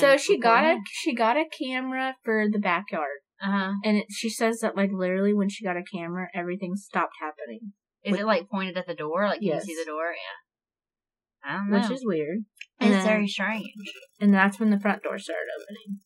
[0.00, 3.20] so she got a she got a camera for the backyard.
[3.42, 3.72] Uh-huh.
[3.84, 7.72] And it, she says that like literally when she got a camera, everything stopped happening.
[8.04, 9.26] Is like, it like pointed at the door?
[9.26, 9.66] Like yes.
[9.66, 10.12] you see the door?
[10.12, 11.50] Yeah.
[11.50, 11.78] I don't know.
[11.78, 12.44] Which is weird.
[12.80, 13.66] It's then, very strange.
[14.20, 16.00] And that's when the front door started opening.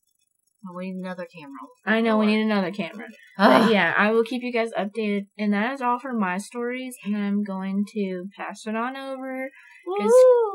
[0.64, 1.58] Well, we need another camera.
[1.86, 3.06] I know, we need another camera.
[3.36, 5.26] But yeah, I will keep you guys updated.
[5.38, 6.96] And that is all for my stories.
[7.04, 9.50] And I'm going to pass it on over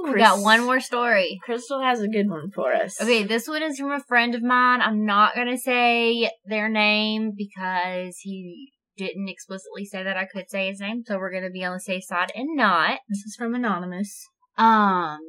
[0.03, 1.39] we got one more story.
[1.43, 3.01] Crystal has a good one for us.
[3.01, 4.81] Okay, this one is from a friend of mine.
[4.81, 10.69] I'm not gonna say their name because he didn't explicitly say that I could say
[10.69, 12.99] his name, so we're gonna be on the safe side and not.
[13.09, 14.25] This is from anonymous.
[14.57, 15.19] Um.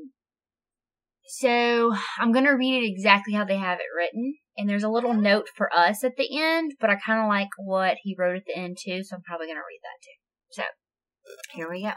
[1.27, 5.15] So I'm gonna read it exactly how they have it written, and there's a little
[5.15, 8.45] note for us at the end, but I kind of like what he wrote at
[8.47, 10.19] the end too, so I'm probably gonna read that too.
[10.51, 10.63] So
[11.55, 11.93] here we go.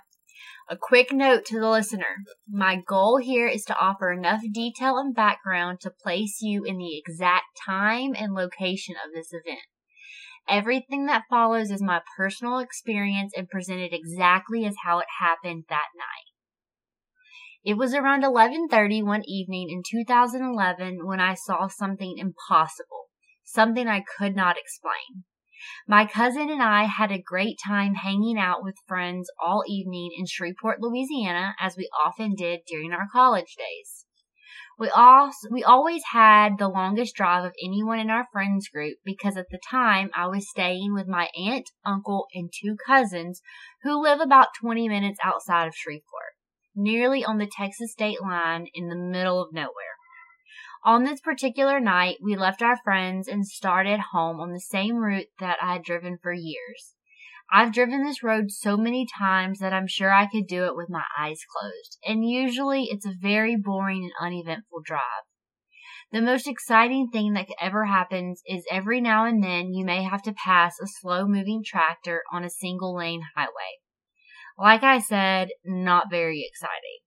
[0.70, 2.26] A quick note to the listener.
[2.46, 6.98] My goal here is to offer enough detail and background to place you in the
[6.98, 9.62] exact time and location of this event.
[10.46, 15.88] Everything that follows is my personal experience and presented exactly as how it happened that
[15.96, 16.34] night.
[17.64, 23.08] It was around 11:30 one evening in 2011 when I saw something impossible,
[23.46, 25.24] something I could not explain.
[25.88, 30.26] My cousin and I had a great time hanging out with friends all evening in
[30.26, 34.06] Shreveport, Louisiana, as we often did during our college days.
[34.80, 39.36] We also, we always had the longest drive of anyone in our friends group because
[39.36, 43.42] at the time I was staying with my aunt, uncle, and two cousins
[43.82, 46.36] who live about 20 minutes outside of Shreveport,
[46.76, 49.97] nearly on the Texas state line in the middle of nowhere.
[50.88, 55.28] On this particular night, we left our friends and started home on the same route
[55.38, 56.96] that I had driven for years.
[57.52, 60.90] I've driven this road so many times that I'm sure I could do it with
[60.90, 65.26] my eyes closed, and usually it's a very boring and uneventful drive.
[66.14, 70.22] The most exciting thing that ever happens is every now and then you may have
[70.22, 73.82] to pass a slow moving tractor on a single lane highway.
[74.58, 77.00] Like I said, not very exciting.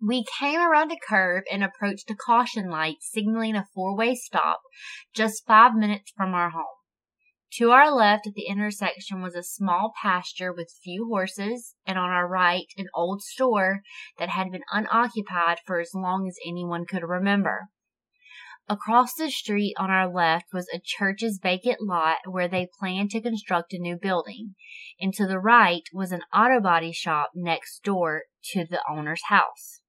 [0.00, 4.60] We came around a curve and approached a caution light signaling a four-way stop
[5.14, 6.64] just five minutes from our home.
[7.54, 12.10] To our left at the intersection was a small pasture with few horses, and on
[12.10, 13.80] our right an old store
[14.18, 17.68] that had been unoccupied for as long as anyone could remember.
[18.68, 23.22] Across the street on our left was a church's vacant lot where they planned to
[23.22, 24.56] construct a new building,
[25.00, 29.80] and to the right was an auto body shop next door to the owner's house.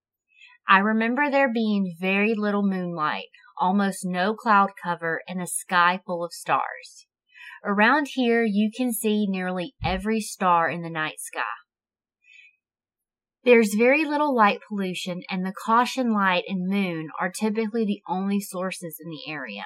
[0.67, 6.25] I remember there being very little moonlight, almost no cloud cover, and a sky full
[6.25, 7.07] of stars.
[7.63, 11.41] Around here, you can see nearly every star in the night sky.
[13.45, 18.41] There's very little light pollution, and the caution light and moon are typically the only
[18.41, 19.63] sources in the area.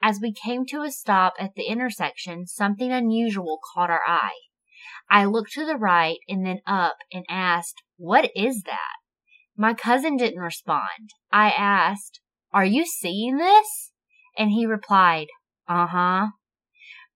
[0.00, 4.38] As we came to a stop at the intersection, something unusual caught our eye.
[5.10, 8.94] I looked to the right and then up and asked, What is that?
[9.60, 11.10] My cousin didn't respond.
[11.30, 13.92] I asked, Are you seeing this?
[14.38, 15.26] And he replied,
[15.68, 16.26] Uh huh.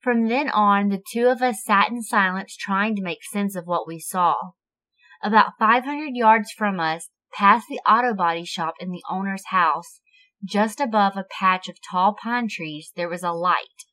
[0.02, 3.64] From then on, the two of us sat in silence trying to make sense of
[3.64, 4.34] what we saw.
[5.22, 10.02] About 500 yards from us, past the auto body shop and the owner's house,
[10.44, 13.86] just above a patch of tall pine trees, there was a light.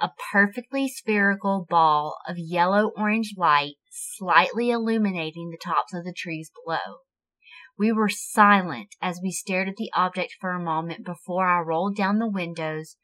[0.00, 6.52] A perfectly spherical ball of yellow orange light slightly illuminating the tops of the trees
[6.64, 7.00] below.
[7.80, 11.96] We were silent as we stared at the object for a moment before I rolled
[11.96, 12.96] down the windows,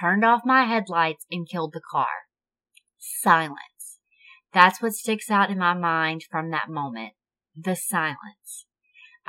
[0.00, 2.08] turned off my headlights, and killed the car.
[2.98, 4.00] Silence.
[4.52, 7.12] That's what sticks out in my mind from that moment.
[7.54, 8.66] The silence.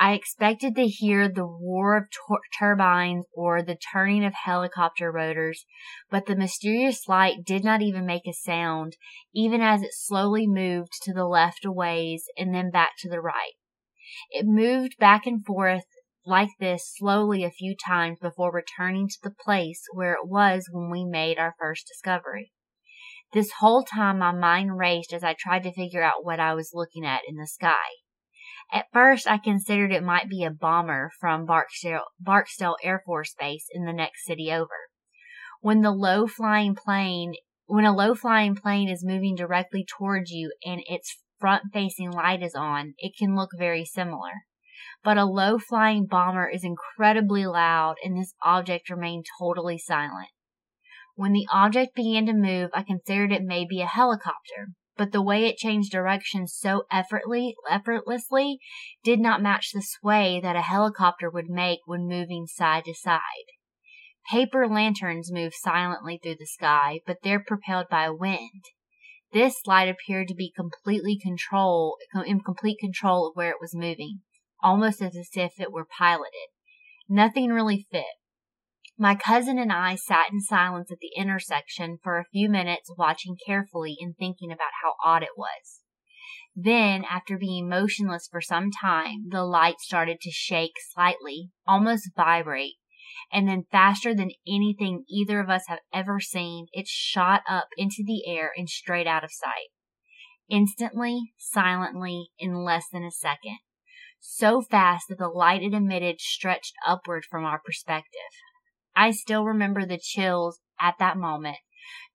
[0.00, 5.64] I expected to hear the roar of tur- turbines or the turning of helicopter rotors,
[6.10, 8.96] but the mysterious light did not even make a sound,
[9.32, 13.20] even as it slowly moved to the left a ways and then back to the
[13.20, 13.52] right.
[14.30, 15.84] It moved back and forth
[16.24, 20.90] like this slowly a few times before returning to the place where it was when
[20.90, 22.52] we made our first discovery.
[23.32, 26.72] This whole time my mind raced as I tried to figure out what I was
[26.74, 27.74] looking at in the sky.
[28.72, 33.66] At first I considered it might be a bomber from Barksdale, Barksdale Air Force Base
[33.72, 34.88] in the next city over.
[35.60, 37.34] When the low flying plane,
[37.66, 42.42] when a low flying plane is moving directly towards you and its front facing light
[42.42, 44.32] is on, it can look very similar.
[45.02, 50.28] But a low flying bomber is incredibly loud and this object remained totally silent.
[51.14, 55.22] When the object began to move, I considered it may be a helicopter, but the
[55.22, 58.58] way it changed direction so effortlessly
[59.02, 63.20] did not match the sway that a helicopter would make when moving side to side.
[64.30, 68.64] Paper lanterns move silently through the sky, but they're propelled by wind.
[69.32, 74.20] This light appeared to be completely control, in complete control of where it was moving,
[74.62, 76.48] almost as if it were piloted.
[77.08, 78.04] Nothing really fit.
[78.98, 83.36] My cousin and I sat in silence at the intersection for a few minutes watching
[83.46, 85.82] carefully and thinking about how odd it was.
[86.56, 92.74] Then, after being motionless for some time, the light started to shake slightly, almost vibrate,
[93.32, 98.02] and then faster than anything either of us have ever seen, it shot up into
[98.06, 99.70] the air and straight out of sight.
[100.48, 103.58] Instantly, silently, in less than a second.
[104.20, 108.20] So fast that the light it emitted stretched upward from our perspective.
[108.96, 111.58] I still remember the chills at that moment,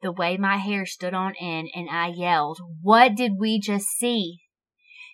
[0.02, 4.40] the way my hair stood on end, and I yelled, What did we just see?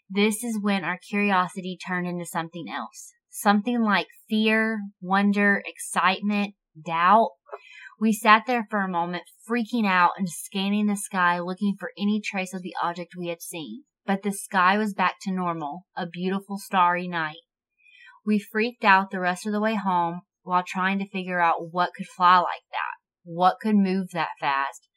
[0.09, 3.13] This is when our curiosity turned into something else.
[3.29, 6.55] Something like fear, wonder, excitement,
[6.85, 7.29] doubt.
[7.99, 12.21] We sat there for a moment, freaking out and scanning the sky, looking for any
[12.21, 13.83] trace of the object we had seen.
[14.05, 17.41] But the sky was back to normal, a beautiful starry night.
[18.25, 21.91] We freaked out the rest of the way home, while trying to figure out what
[21.95, 24.87] could fly like that, what could move that fast,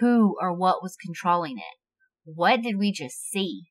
[0.00, 1.78] who or what was controlling it.
[2.24, 3.64] What did we just see?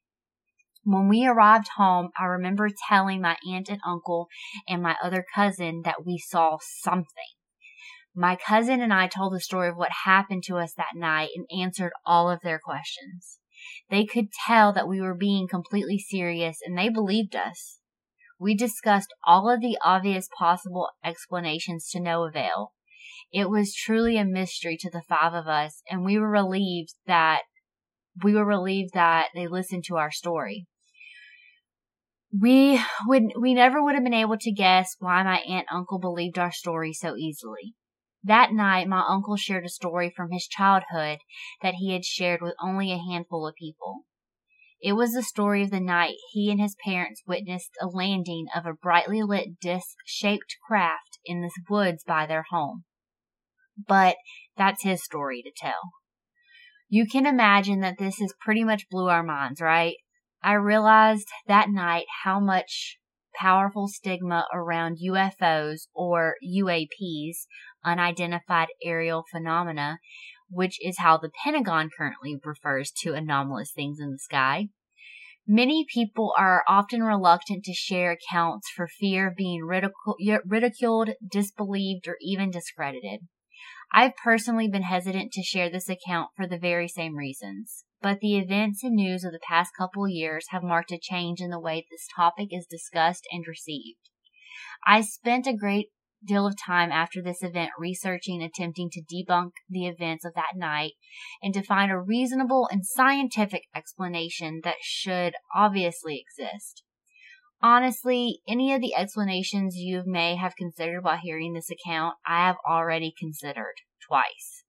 [0.87, 4.27] When we arrived home, I remember telling my aunt and uncle
[4.69, 7.33] and my other cousin that we saw something.
[8.15, 11.47] My cousin and I told the story of what happened to us that night and
[11.59, 13.39] answered all of their questions.
[13.89, 17.79] They could tell that we were being completely serious and they believed us.
[18.39, 22.73] We discussed all of the obvious possible explanations to no avail.
[23.31, 27.41] It was truly a mystery to the five of us, and we were relieved that
[28.23, 30.67] we were relieved that they listened to our story.
[32.31, 36.37] We would we never would have been able to guess why my aunt uncle believed
[36.37, 37.75] our story so easily.
[38.23, 41.19] That night my uncle shared a story from his childhood
[41.61, 44.05] that he had shared with only a handful of people.
[44.81, 48.65] It was the story of the night he and his parents witnessed a landing of
[48.65, 52.83] a brightly lit disc shaped craft in the woods by their home.
[53.77, 54.17] But
[54.57, 55.91] that's his story to tell.
[56.89, 59.95] You can imagine that this has pretty much blew our minds, right?
[60.45, 62.99] I realized that night how much
[63.35, 67.47] powerful stigma around UFOs or UAPs,
[67.83, 69.97] unidentified aerial phenomena,
[70.47, 74.67] which is how the Pentagon currently refers to anomalous things in the sky.
[75.47, 82.07] Many people are often reluctant to share accounts for fear of being ridicul- ridiculed, disbelieved,
[82.07, 83.21] or even discredited.
[83.91, 88.37] I've personally been hesitant to share this account for the very same reasons, but the
[88.37, 91.83] events and news of the past couple years have marked a change in the way
[91.89, 94.11] this topic is discussed and received.
[94.85, 95.87] I spent a great
[96.23, 100.91] deal of time after this event researching attempting to debunk the events of that night
[101.41, 106.83] and to find a reasonable and scientific explanation that should obviously exist.
[107.59, 112.57] Honestly, any of the explanations you may have considered while hearing this account, I have
[112.69, 113.77] already considered
[114.07, 114.63] twice.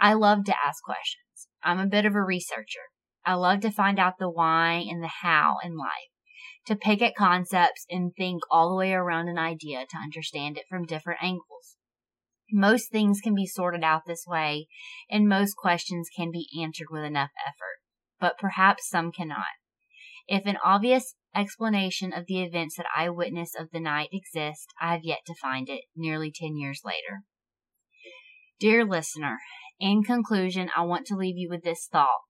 [0.00, 1.31] I love to ask questions.
[1.64, 2.90] I'm a bit of a researcher.
[3.24, 6.10] I love to find out the why and the how in life,
[6.66, 10.64] to pick at concepts and think all the way around an idea to understand it
[10.68, 11.76] from different angles.
[12.50, 14.66] Most things can be sorted out this way,
[15.08, 17.80] and most questions can be answered with enough effort,
[18.20, 19.46] but perhaps some cannot.
[20.26, 24.92] If an obvious explanation of the events that I witnessed of the night exists, I
[24.92, 27.22] have yet to find it, nearly ten years later.
[28.62, 29.38] Dear listener,
[29.80, 32.20] in conclusion, I want to leave you with this thought.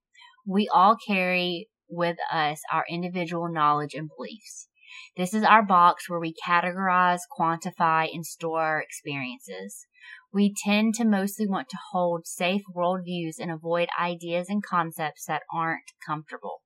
[0.46, 4.68] We all carry with us our individual knowledge and beliefs.
[5.14, 9.86] This is our box where we categorize, quantify, and store our experiences.
[10.32, 15.42] We tend to mostly want to hold safe worldviews and avoid ideas and concepts that
[15.54, 16.62] aren't comfortable.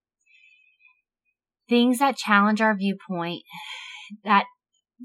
[1.69, 3.43] Things that challenge our viewpoint
[4.23, 4.45] that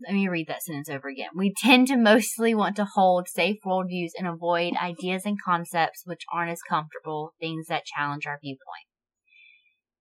[0.05, 1.29] let me read that sentence over again.
[1.35, 6.23] We tend to mostly want to hold safe worldviews and avoid ideas and concepts which
[6.33, 8.87] aren't as comfortable, things that challenge our viewpoint.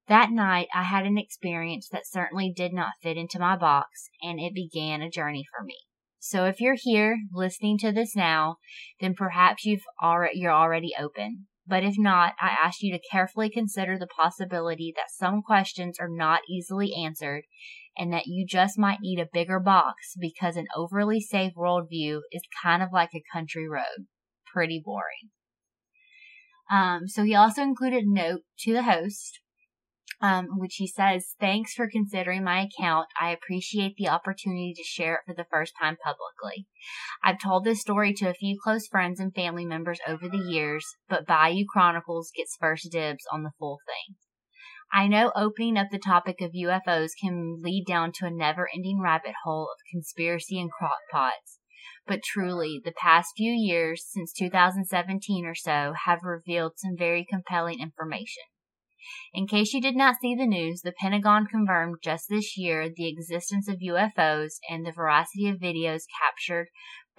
[0.08, 4.40] That night, I had an experience that certainly did not fit into my box, and
[4.40, 5.76] it began a journey for me.
[6.18, 8.56] So if you're here listening to this now,
[9.00, 11.46] then perhaps you've already, you're already open.
[11.66, 16.10] But if not, I ask you to carefully consider the possibility that some questions are
[16.10, 17.44] not easily answered
[17.96, 22.42] and that you just might need a bigger box because an overly safe worldview is
[22.62, 24.06] kind of like a country road.
[24.52, 25.30] Pretty boring.
[26.70, 29.40] Um, so he also included a note to the host
[30.20, 33.08] um, which he says, Thanks for considering my account.
[33.20, 36.66] I appreciate the opportunity to share it for the first time publicly.
[37.24, 40.84] I've told this story to a few close friends and family members over the years,
[41.08, 44.16] but Bayou Chronicles gets first dibs on the full thing.
[44.92, 49.00] I know opening up the topic of UFOs can lead down to a never ending
[49.00, 51.58] rabbit hole of conspiracy and crockpots.
[52.06, 57.80] But truly, the past few years, since 2017 or so, have revealed some very compelling
[57.80, 58.42] information.
[59.32, 63.08] In case you did not see the news, the Pentagon confirmed just this year the
[63.08, 66.68] existence of UFOs and the veracity of videos captured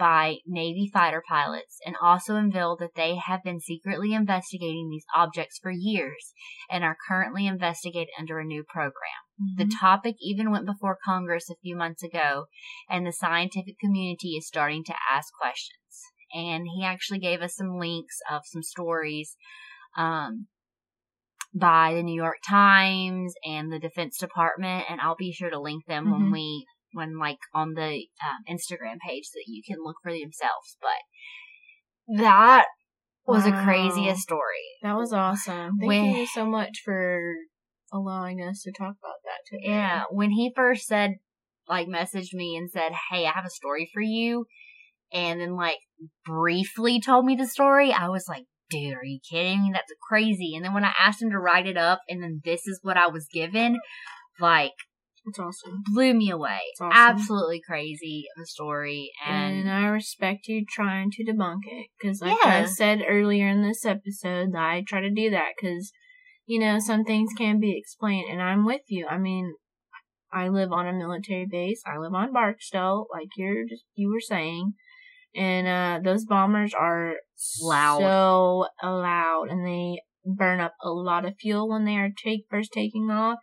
[0.02, 5.60] by Navy fighter pilots and also unveiled that they have been secretly investigating these objects
[5.62, 6.34] for years
[6.72, 9.22] and are currently investigated under a new program.
[9.39, 9.62] Mm-hmm.
[9.62, 12.45] The topic even went before Congress a few months ago,
[12.89, 15.78] and the scientific community is starting to ask questions.
[16.34, 19.36] And he actually gave us some links of some stories
[19.95, 20.47] um,
[21.54, 25.86] by the New York Times and the Defense Department, and I'll be sure to link
[25.86, 26.24] them mm-hmm.
[26.24, 30.78] when we when like on the uh, Instagram page that you can look for themselves.
[30.82, 32.66] But that
[33.26, 33.62] was wow.
[33.62, 34.66] a craziest story.
[34.82, 35.78] That was awesome.
[35.80, 37.22] Thank when, you so much for
[37.94, 39.74] allowing us to talk about that today.
[39.74, 41.16] Yeah, when he first said,
[41.68, 44.46] like, messaged me and said, "Hey, I have a story for you,"
[45.14, 45.78] and then like
[46.26, 49.72] briefly told me the story, I was like, dude, are you kidding me?
[49.74, 50.56] That's crazy.
[50.56, 52.98] And then when I asked him to write it up and then this is what
[52.98, 53.80] I was given,
[54.39, 54.72] like,
[55.26, 55.84] it's awesome.
[55.93, 56.59] Blew me away.
[56.80, 56.91] Awesome.
[56.93, 59.11] Absolutely crazy of a story.
[59.26, 61.88] And, and, I respect you trying to debunk it.
[61.99, 62.63] Because, like yeah.
[62.63, 65.91] I said earlier in this episode, I try to do that because,
[66.45, 68.32] you know, some things can be explained.
[68.32, 69.07] And I'm with you.
[69.07, 69.53] I mean,
[70.34, 71.82] I live on a military base.
[71.86, 74.74] I live on Barksdale, like you're just, you were saying
[75.36, 77.15] and uh, those bombers are
[77.61, 82.45] loud, so loud, and they burn up a lot of fuel when they are take
[82.49, 83.39] first taking off.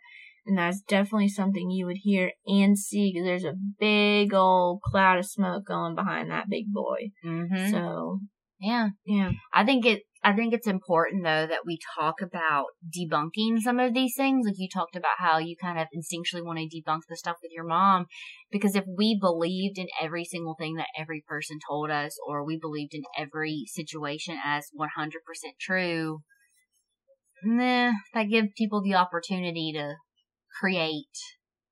[0.49, 5.19] And that's definitely something you would hear and see because there's a big old cloud
[5.19, 7.11] of smoke going behind that big boy.
[7.23, 7.71] Mm-hmm.
[7.71, 8.21] So
[8.59, 9.33] yeah, yeah.
[9.53, 12.65] I think it I think it's important though that we talk about
[12.99, 14.47] debunking some of these things.
[14.47, 17.53] Like you talked about how you kind of instinctually want to debunk the stuff with
[17.53, 18.07] your mom.
[18.51, 22.59] Because if we believed in every single thing that every person told us, or we
[22.59, 24.89] believed in every situation as 100%
[25.61, 26.21] true,
[27.45, 29.95] nah, that gives people the opportunity to
[30.61, 31.07] create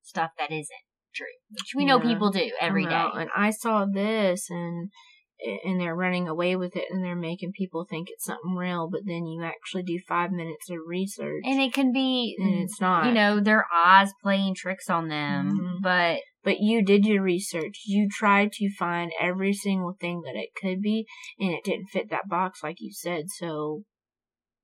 [0.02, 0.68] stuff that isn't
[1.14, 3.06] true, which we know people do every day.
[3.14, 4.90] And I saw this and
[5.64, 9.02] and they're running away with it and they're making people think it's something real, but
[9.04, 11.42] then you actually do five minutes of research.
[11.44, 13.06] And it can be, and it's not.
[13.06, 15.82] You know, their eyes playing tricks on them, mm-hmm.
[15.82, 16.20] but.
[16.42, 17.80] But you did your research.
[17.86, 21.04] You tried to find every single thing that it could be,
[21.40, 23.82] and it didn't fit that box like you said, so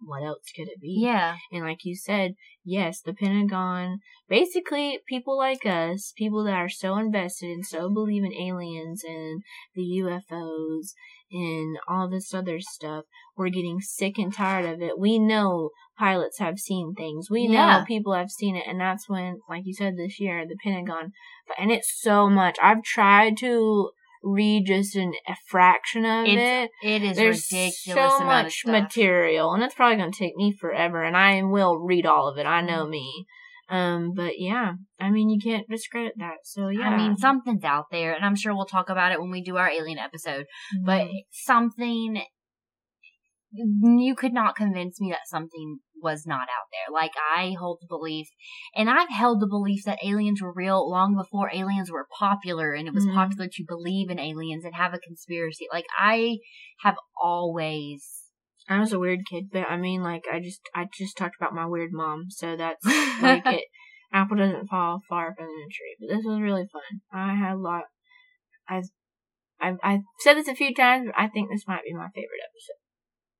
[0.04, 0.98] what else could it be?
[1.00, 1.36] Yeah.
[1.50, 2.34] And like you said,
[2.64, 8.24] yes, the Pentagon, basically people like us, people that are so invested and so believe
[8.24, 9.42] in aliens and
[9.74, 10.92] the UFOs
[11.30, 13.04] and all this other stuff,
[13.36, 14.98] we're getting sick and tired of it.
[14.98, 17.30] We know pilots have seen things.
[17.30, 17.78] We yeah.
[17.78, 18.64] know people have seen it.
[18.66, 21.12] And that's when, like you said this year, the Pentagon,
[21.58, 22.56] and it's so much.
[22.62, 23.90] I've tried to
[24.22, 26.88] read just an, a fraction of it's, it.
[26.88, 28.12] It is There's ridiculous.
[28.12, 31.02] So much material, and it's probably going to take me forever.
[31.02, 32.46] And I will read all of it.
[32.46, 33.26] I know me.
[33.68, 36.38] Um, but yeah, I mean, you can't discredit that.
[36.44, 39.30] So yeah, I mean, something's out there, and I'm sure we'll talk about it when
[39.30, 40.46] we do our alien episode.
[40.76, 40.84] Mm-hmm.
[40.84, 42.22] But something
[43.52, 46.92] you could not convince me that something was not out there.
[46.92, 48.28] Like I hold the belief,
[48.76, 52.88] and I've held the belief that aliens were real long before aliens were popular, and
[52.88, 53.16] it was mm-hmm.
[53.16, 55.66] popular to believe in aliens and have a conspiracy.
[55.72, 56.38] Like I
[56.82, 58.18] have always.
[58.68, 61.54] I was a weird kid, but I mean, like I just I just talked about
[61.54, 62.84] my weird mom, so that's
[63.22, 63.64] like it.
[64.12, 67.00] Apple doesn't fall far from the tree, but this was really fun.
[67.12, 67.84] I had a lot.
[68.68, 68.82] I
[69.62, 72.42] I've, I've said this a few times, but I think this might be my favorite
[72.42, 72.81] episode.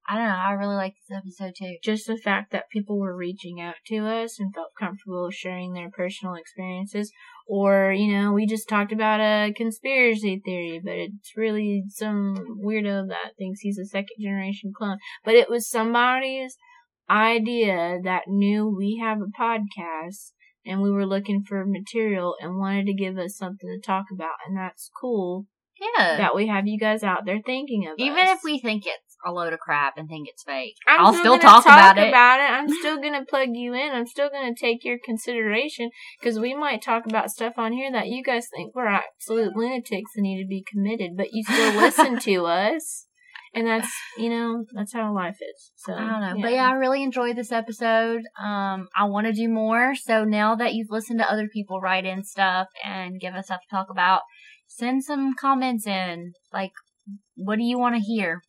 [0.09, 0.35] I don't know.
[0.35, 1.77] I really like this episode too.
[1.83, 5.91] Just the fact that people were reaching out to us and felt comfortable sharing their
[5.91, 7.13] personal experiences.
[7.47, 13.09] Or, you know, we just talked about a conspiracy theory, but it's really some weirdo
[13.09, 14.99] that thinks he's a second generation clone.
[15.25, 16.57] But it was somebody's
[17.09, 20.33] idea that knew we have a podcast
[20.65, 24.35] and we were looking for material and wanted to give us something to talk about.
[24.47, 25.47] And that's cool.
[25.97, 26.17] Yeah.
[26.17, 28.39] That we have you guys out there thinking of Even us.
[28.39, 30.75] if we think it's a load of crap and think it's fake.
[30.87, 32.09] i will still, still talk, talk, about, it.
[32.09, 32.51] about it.
[32.51, 33.93] I'm still gonna plug you in.
[33.93, 38.09] I'm still gonna take your consideration because we might talk about stuff on here that
[38.09, 42.19] you guys think we're absolute lunatics and need to be committed, but you still listen
[42.21, 43.07] to us.
[43.55, 45.73] And that's you know that's how life is.
[45.77, 46.43] So I don't know, yeah.
[46.43, 48.23] but yeah, I really enjoyed this episode.
[48.43, 49.95] Um, I want to do more.
[49.95, 53.61] So now that you've listened to other people write in stuff and give us stuff
[53.61, 54.23] to talk about,
[54.67, 56.33] send some comments in.
[56.51, 56.73] Like,
[57.35, 58.41] what do you want to hear?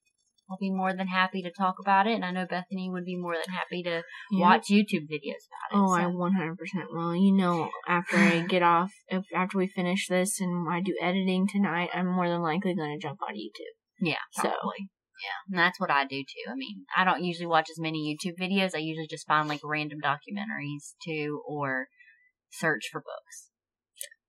[0.53, 2.13] I'll be more than happy to talk about it.
[2.13, 5.73] And I know Bethany would be more than happy to watch YouTube videos about it.
[5.73, 5.93] Oh, so.
[5.95, 6.55] I 100%
[6.91, 7.15] will.
[7.15, 11.47] You know, after I get off, if, after we finish this and I do editing
[11.47, 13.73] tonight, I'm more than likely going to jump on YouTube.
[13.99, 14.53] Yeah, probably.
[14.59, 14.85] So.
[15.23, 16.51] Yeah, and that's what I do too.
[16.51, 18.75] I mean, I don't usually watch as many YouTube videos.
[18.75, 21.87] I usually just find like random documentaries too, or
[22.51, 23.49] search for books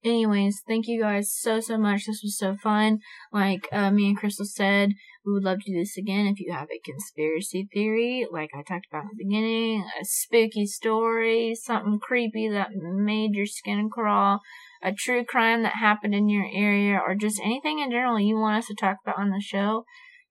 [0.05, 2.05] anyways, thank you guys so, so much.
[2.05, 2.99] This was so fun.
[3.31, 4.93] Like uh, me and Crystal said,
[5.25, 8.61] we would love to do this again if you have a conspiracy theory, like I
[8.61, 14.41] talked about in the beginning, a spooky story, something creepy that made your skin crawl,
[14.83, 18.57] a true crime that happened in your area, or just anything in general you want
[18.57, 19.85] us to talk about on the show.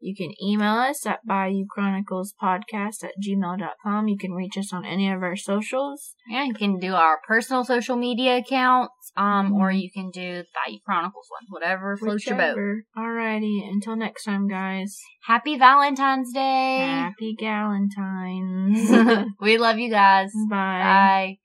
[0.05, 4.07] You can email us at Bayou Chronicles Podcast at gmail.com.
[4.07, 6.15] You can reach us on any of our socials.
[6.29, 9.55] Yeah, you can do our personal social media accounts, um, mm-hmm.
[9.55, 12.59] or you can do the Bayou Chronicles one, whatever floats your boat.
[12.95, 15.01] Alrighty, until next time, guys.
[15.23, 16.81] Happy Valentine's Day!
[16.81, 19.27] Happy Galentine's.
[19.41, 20.33] we love you guys.
[20.51, 20.81] Bye.
[20.83, 21.39] Bye.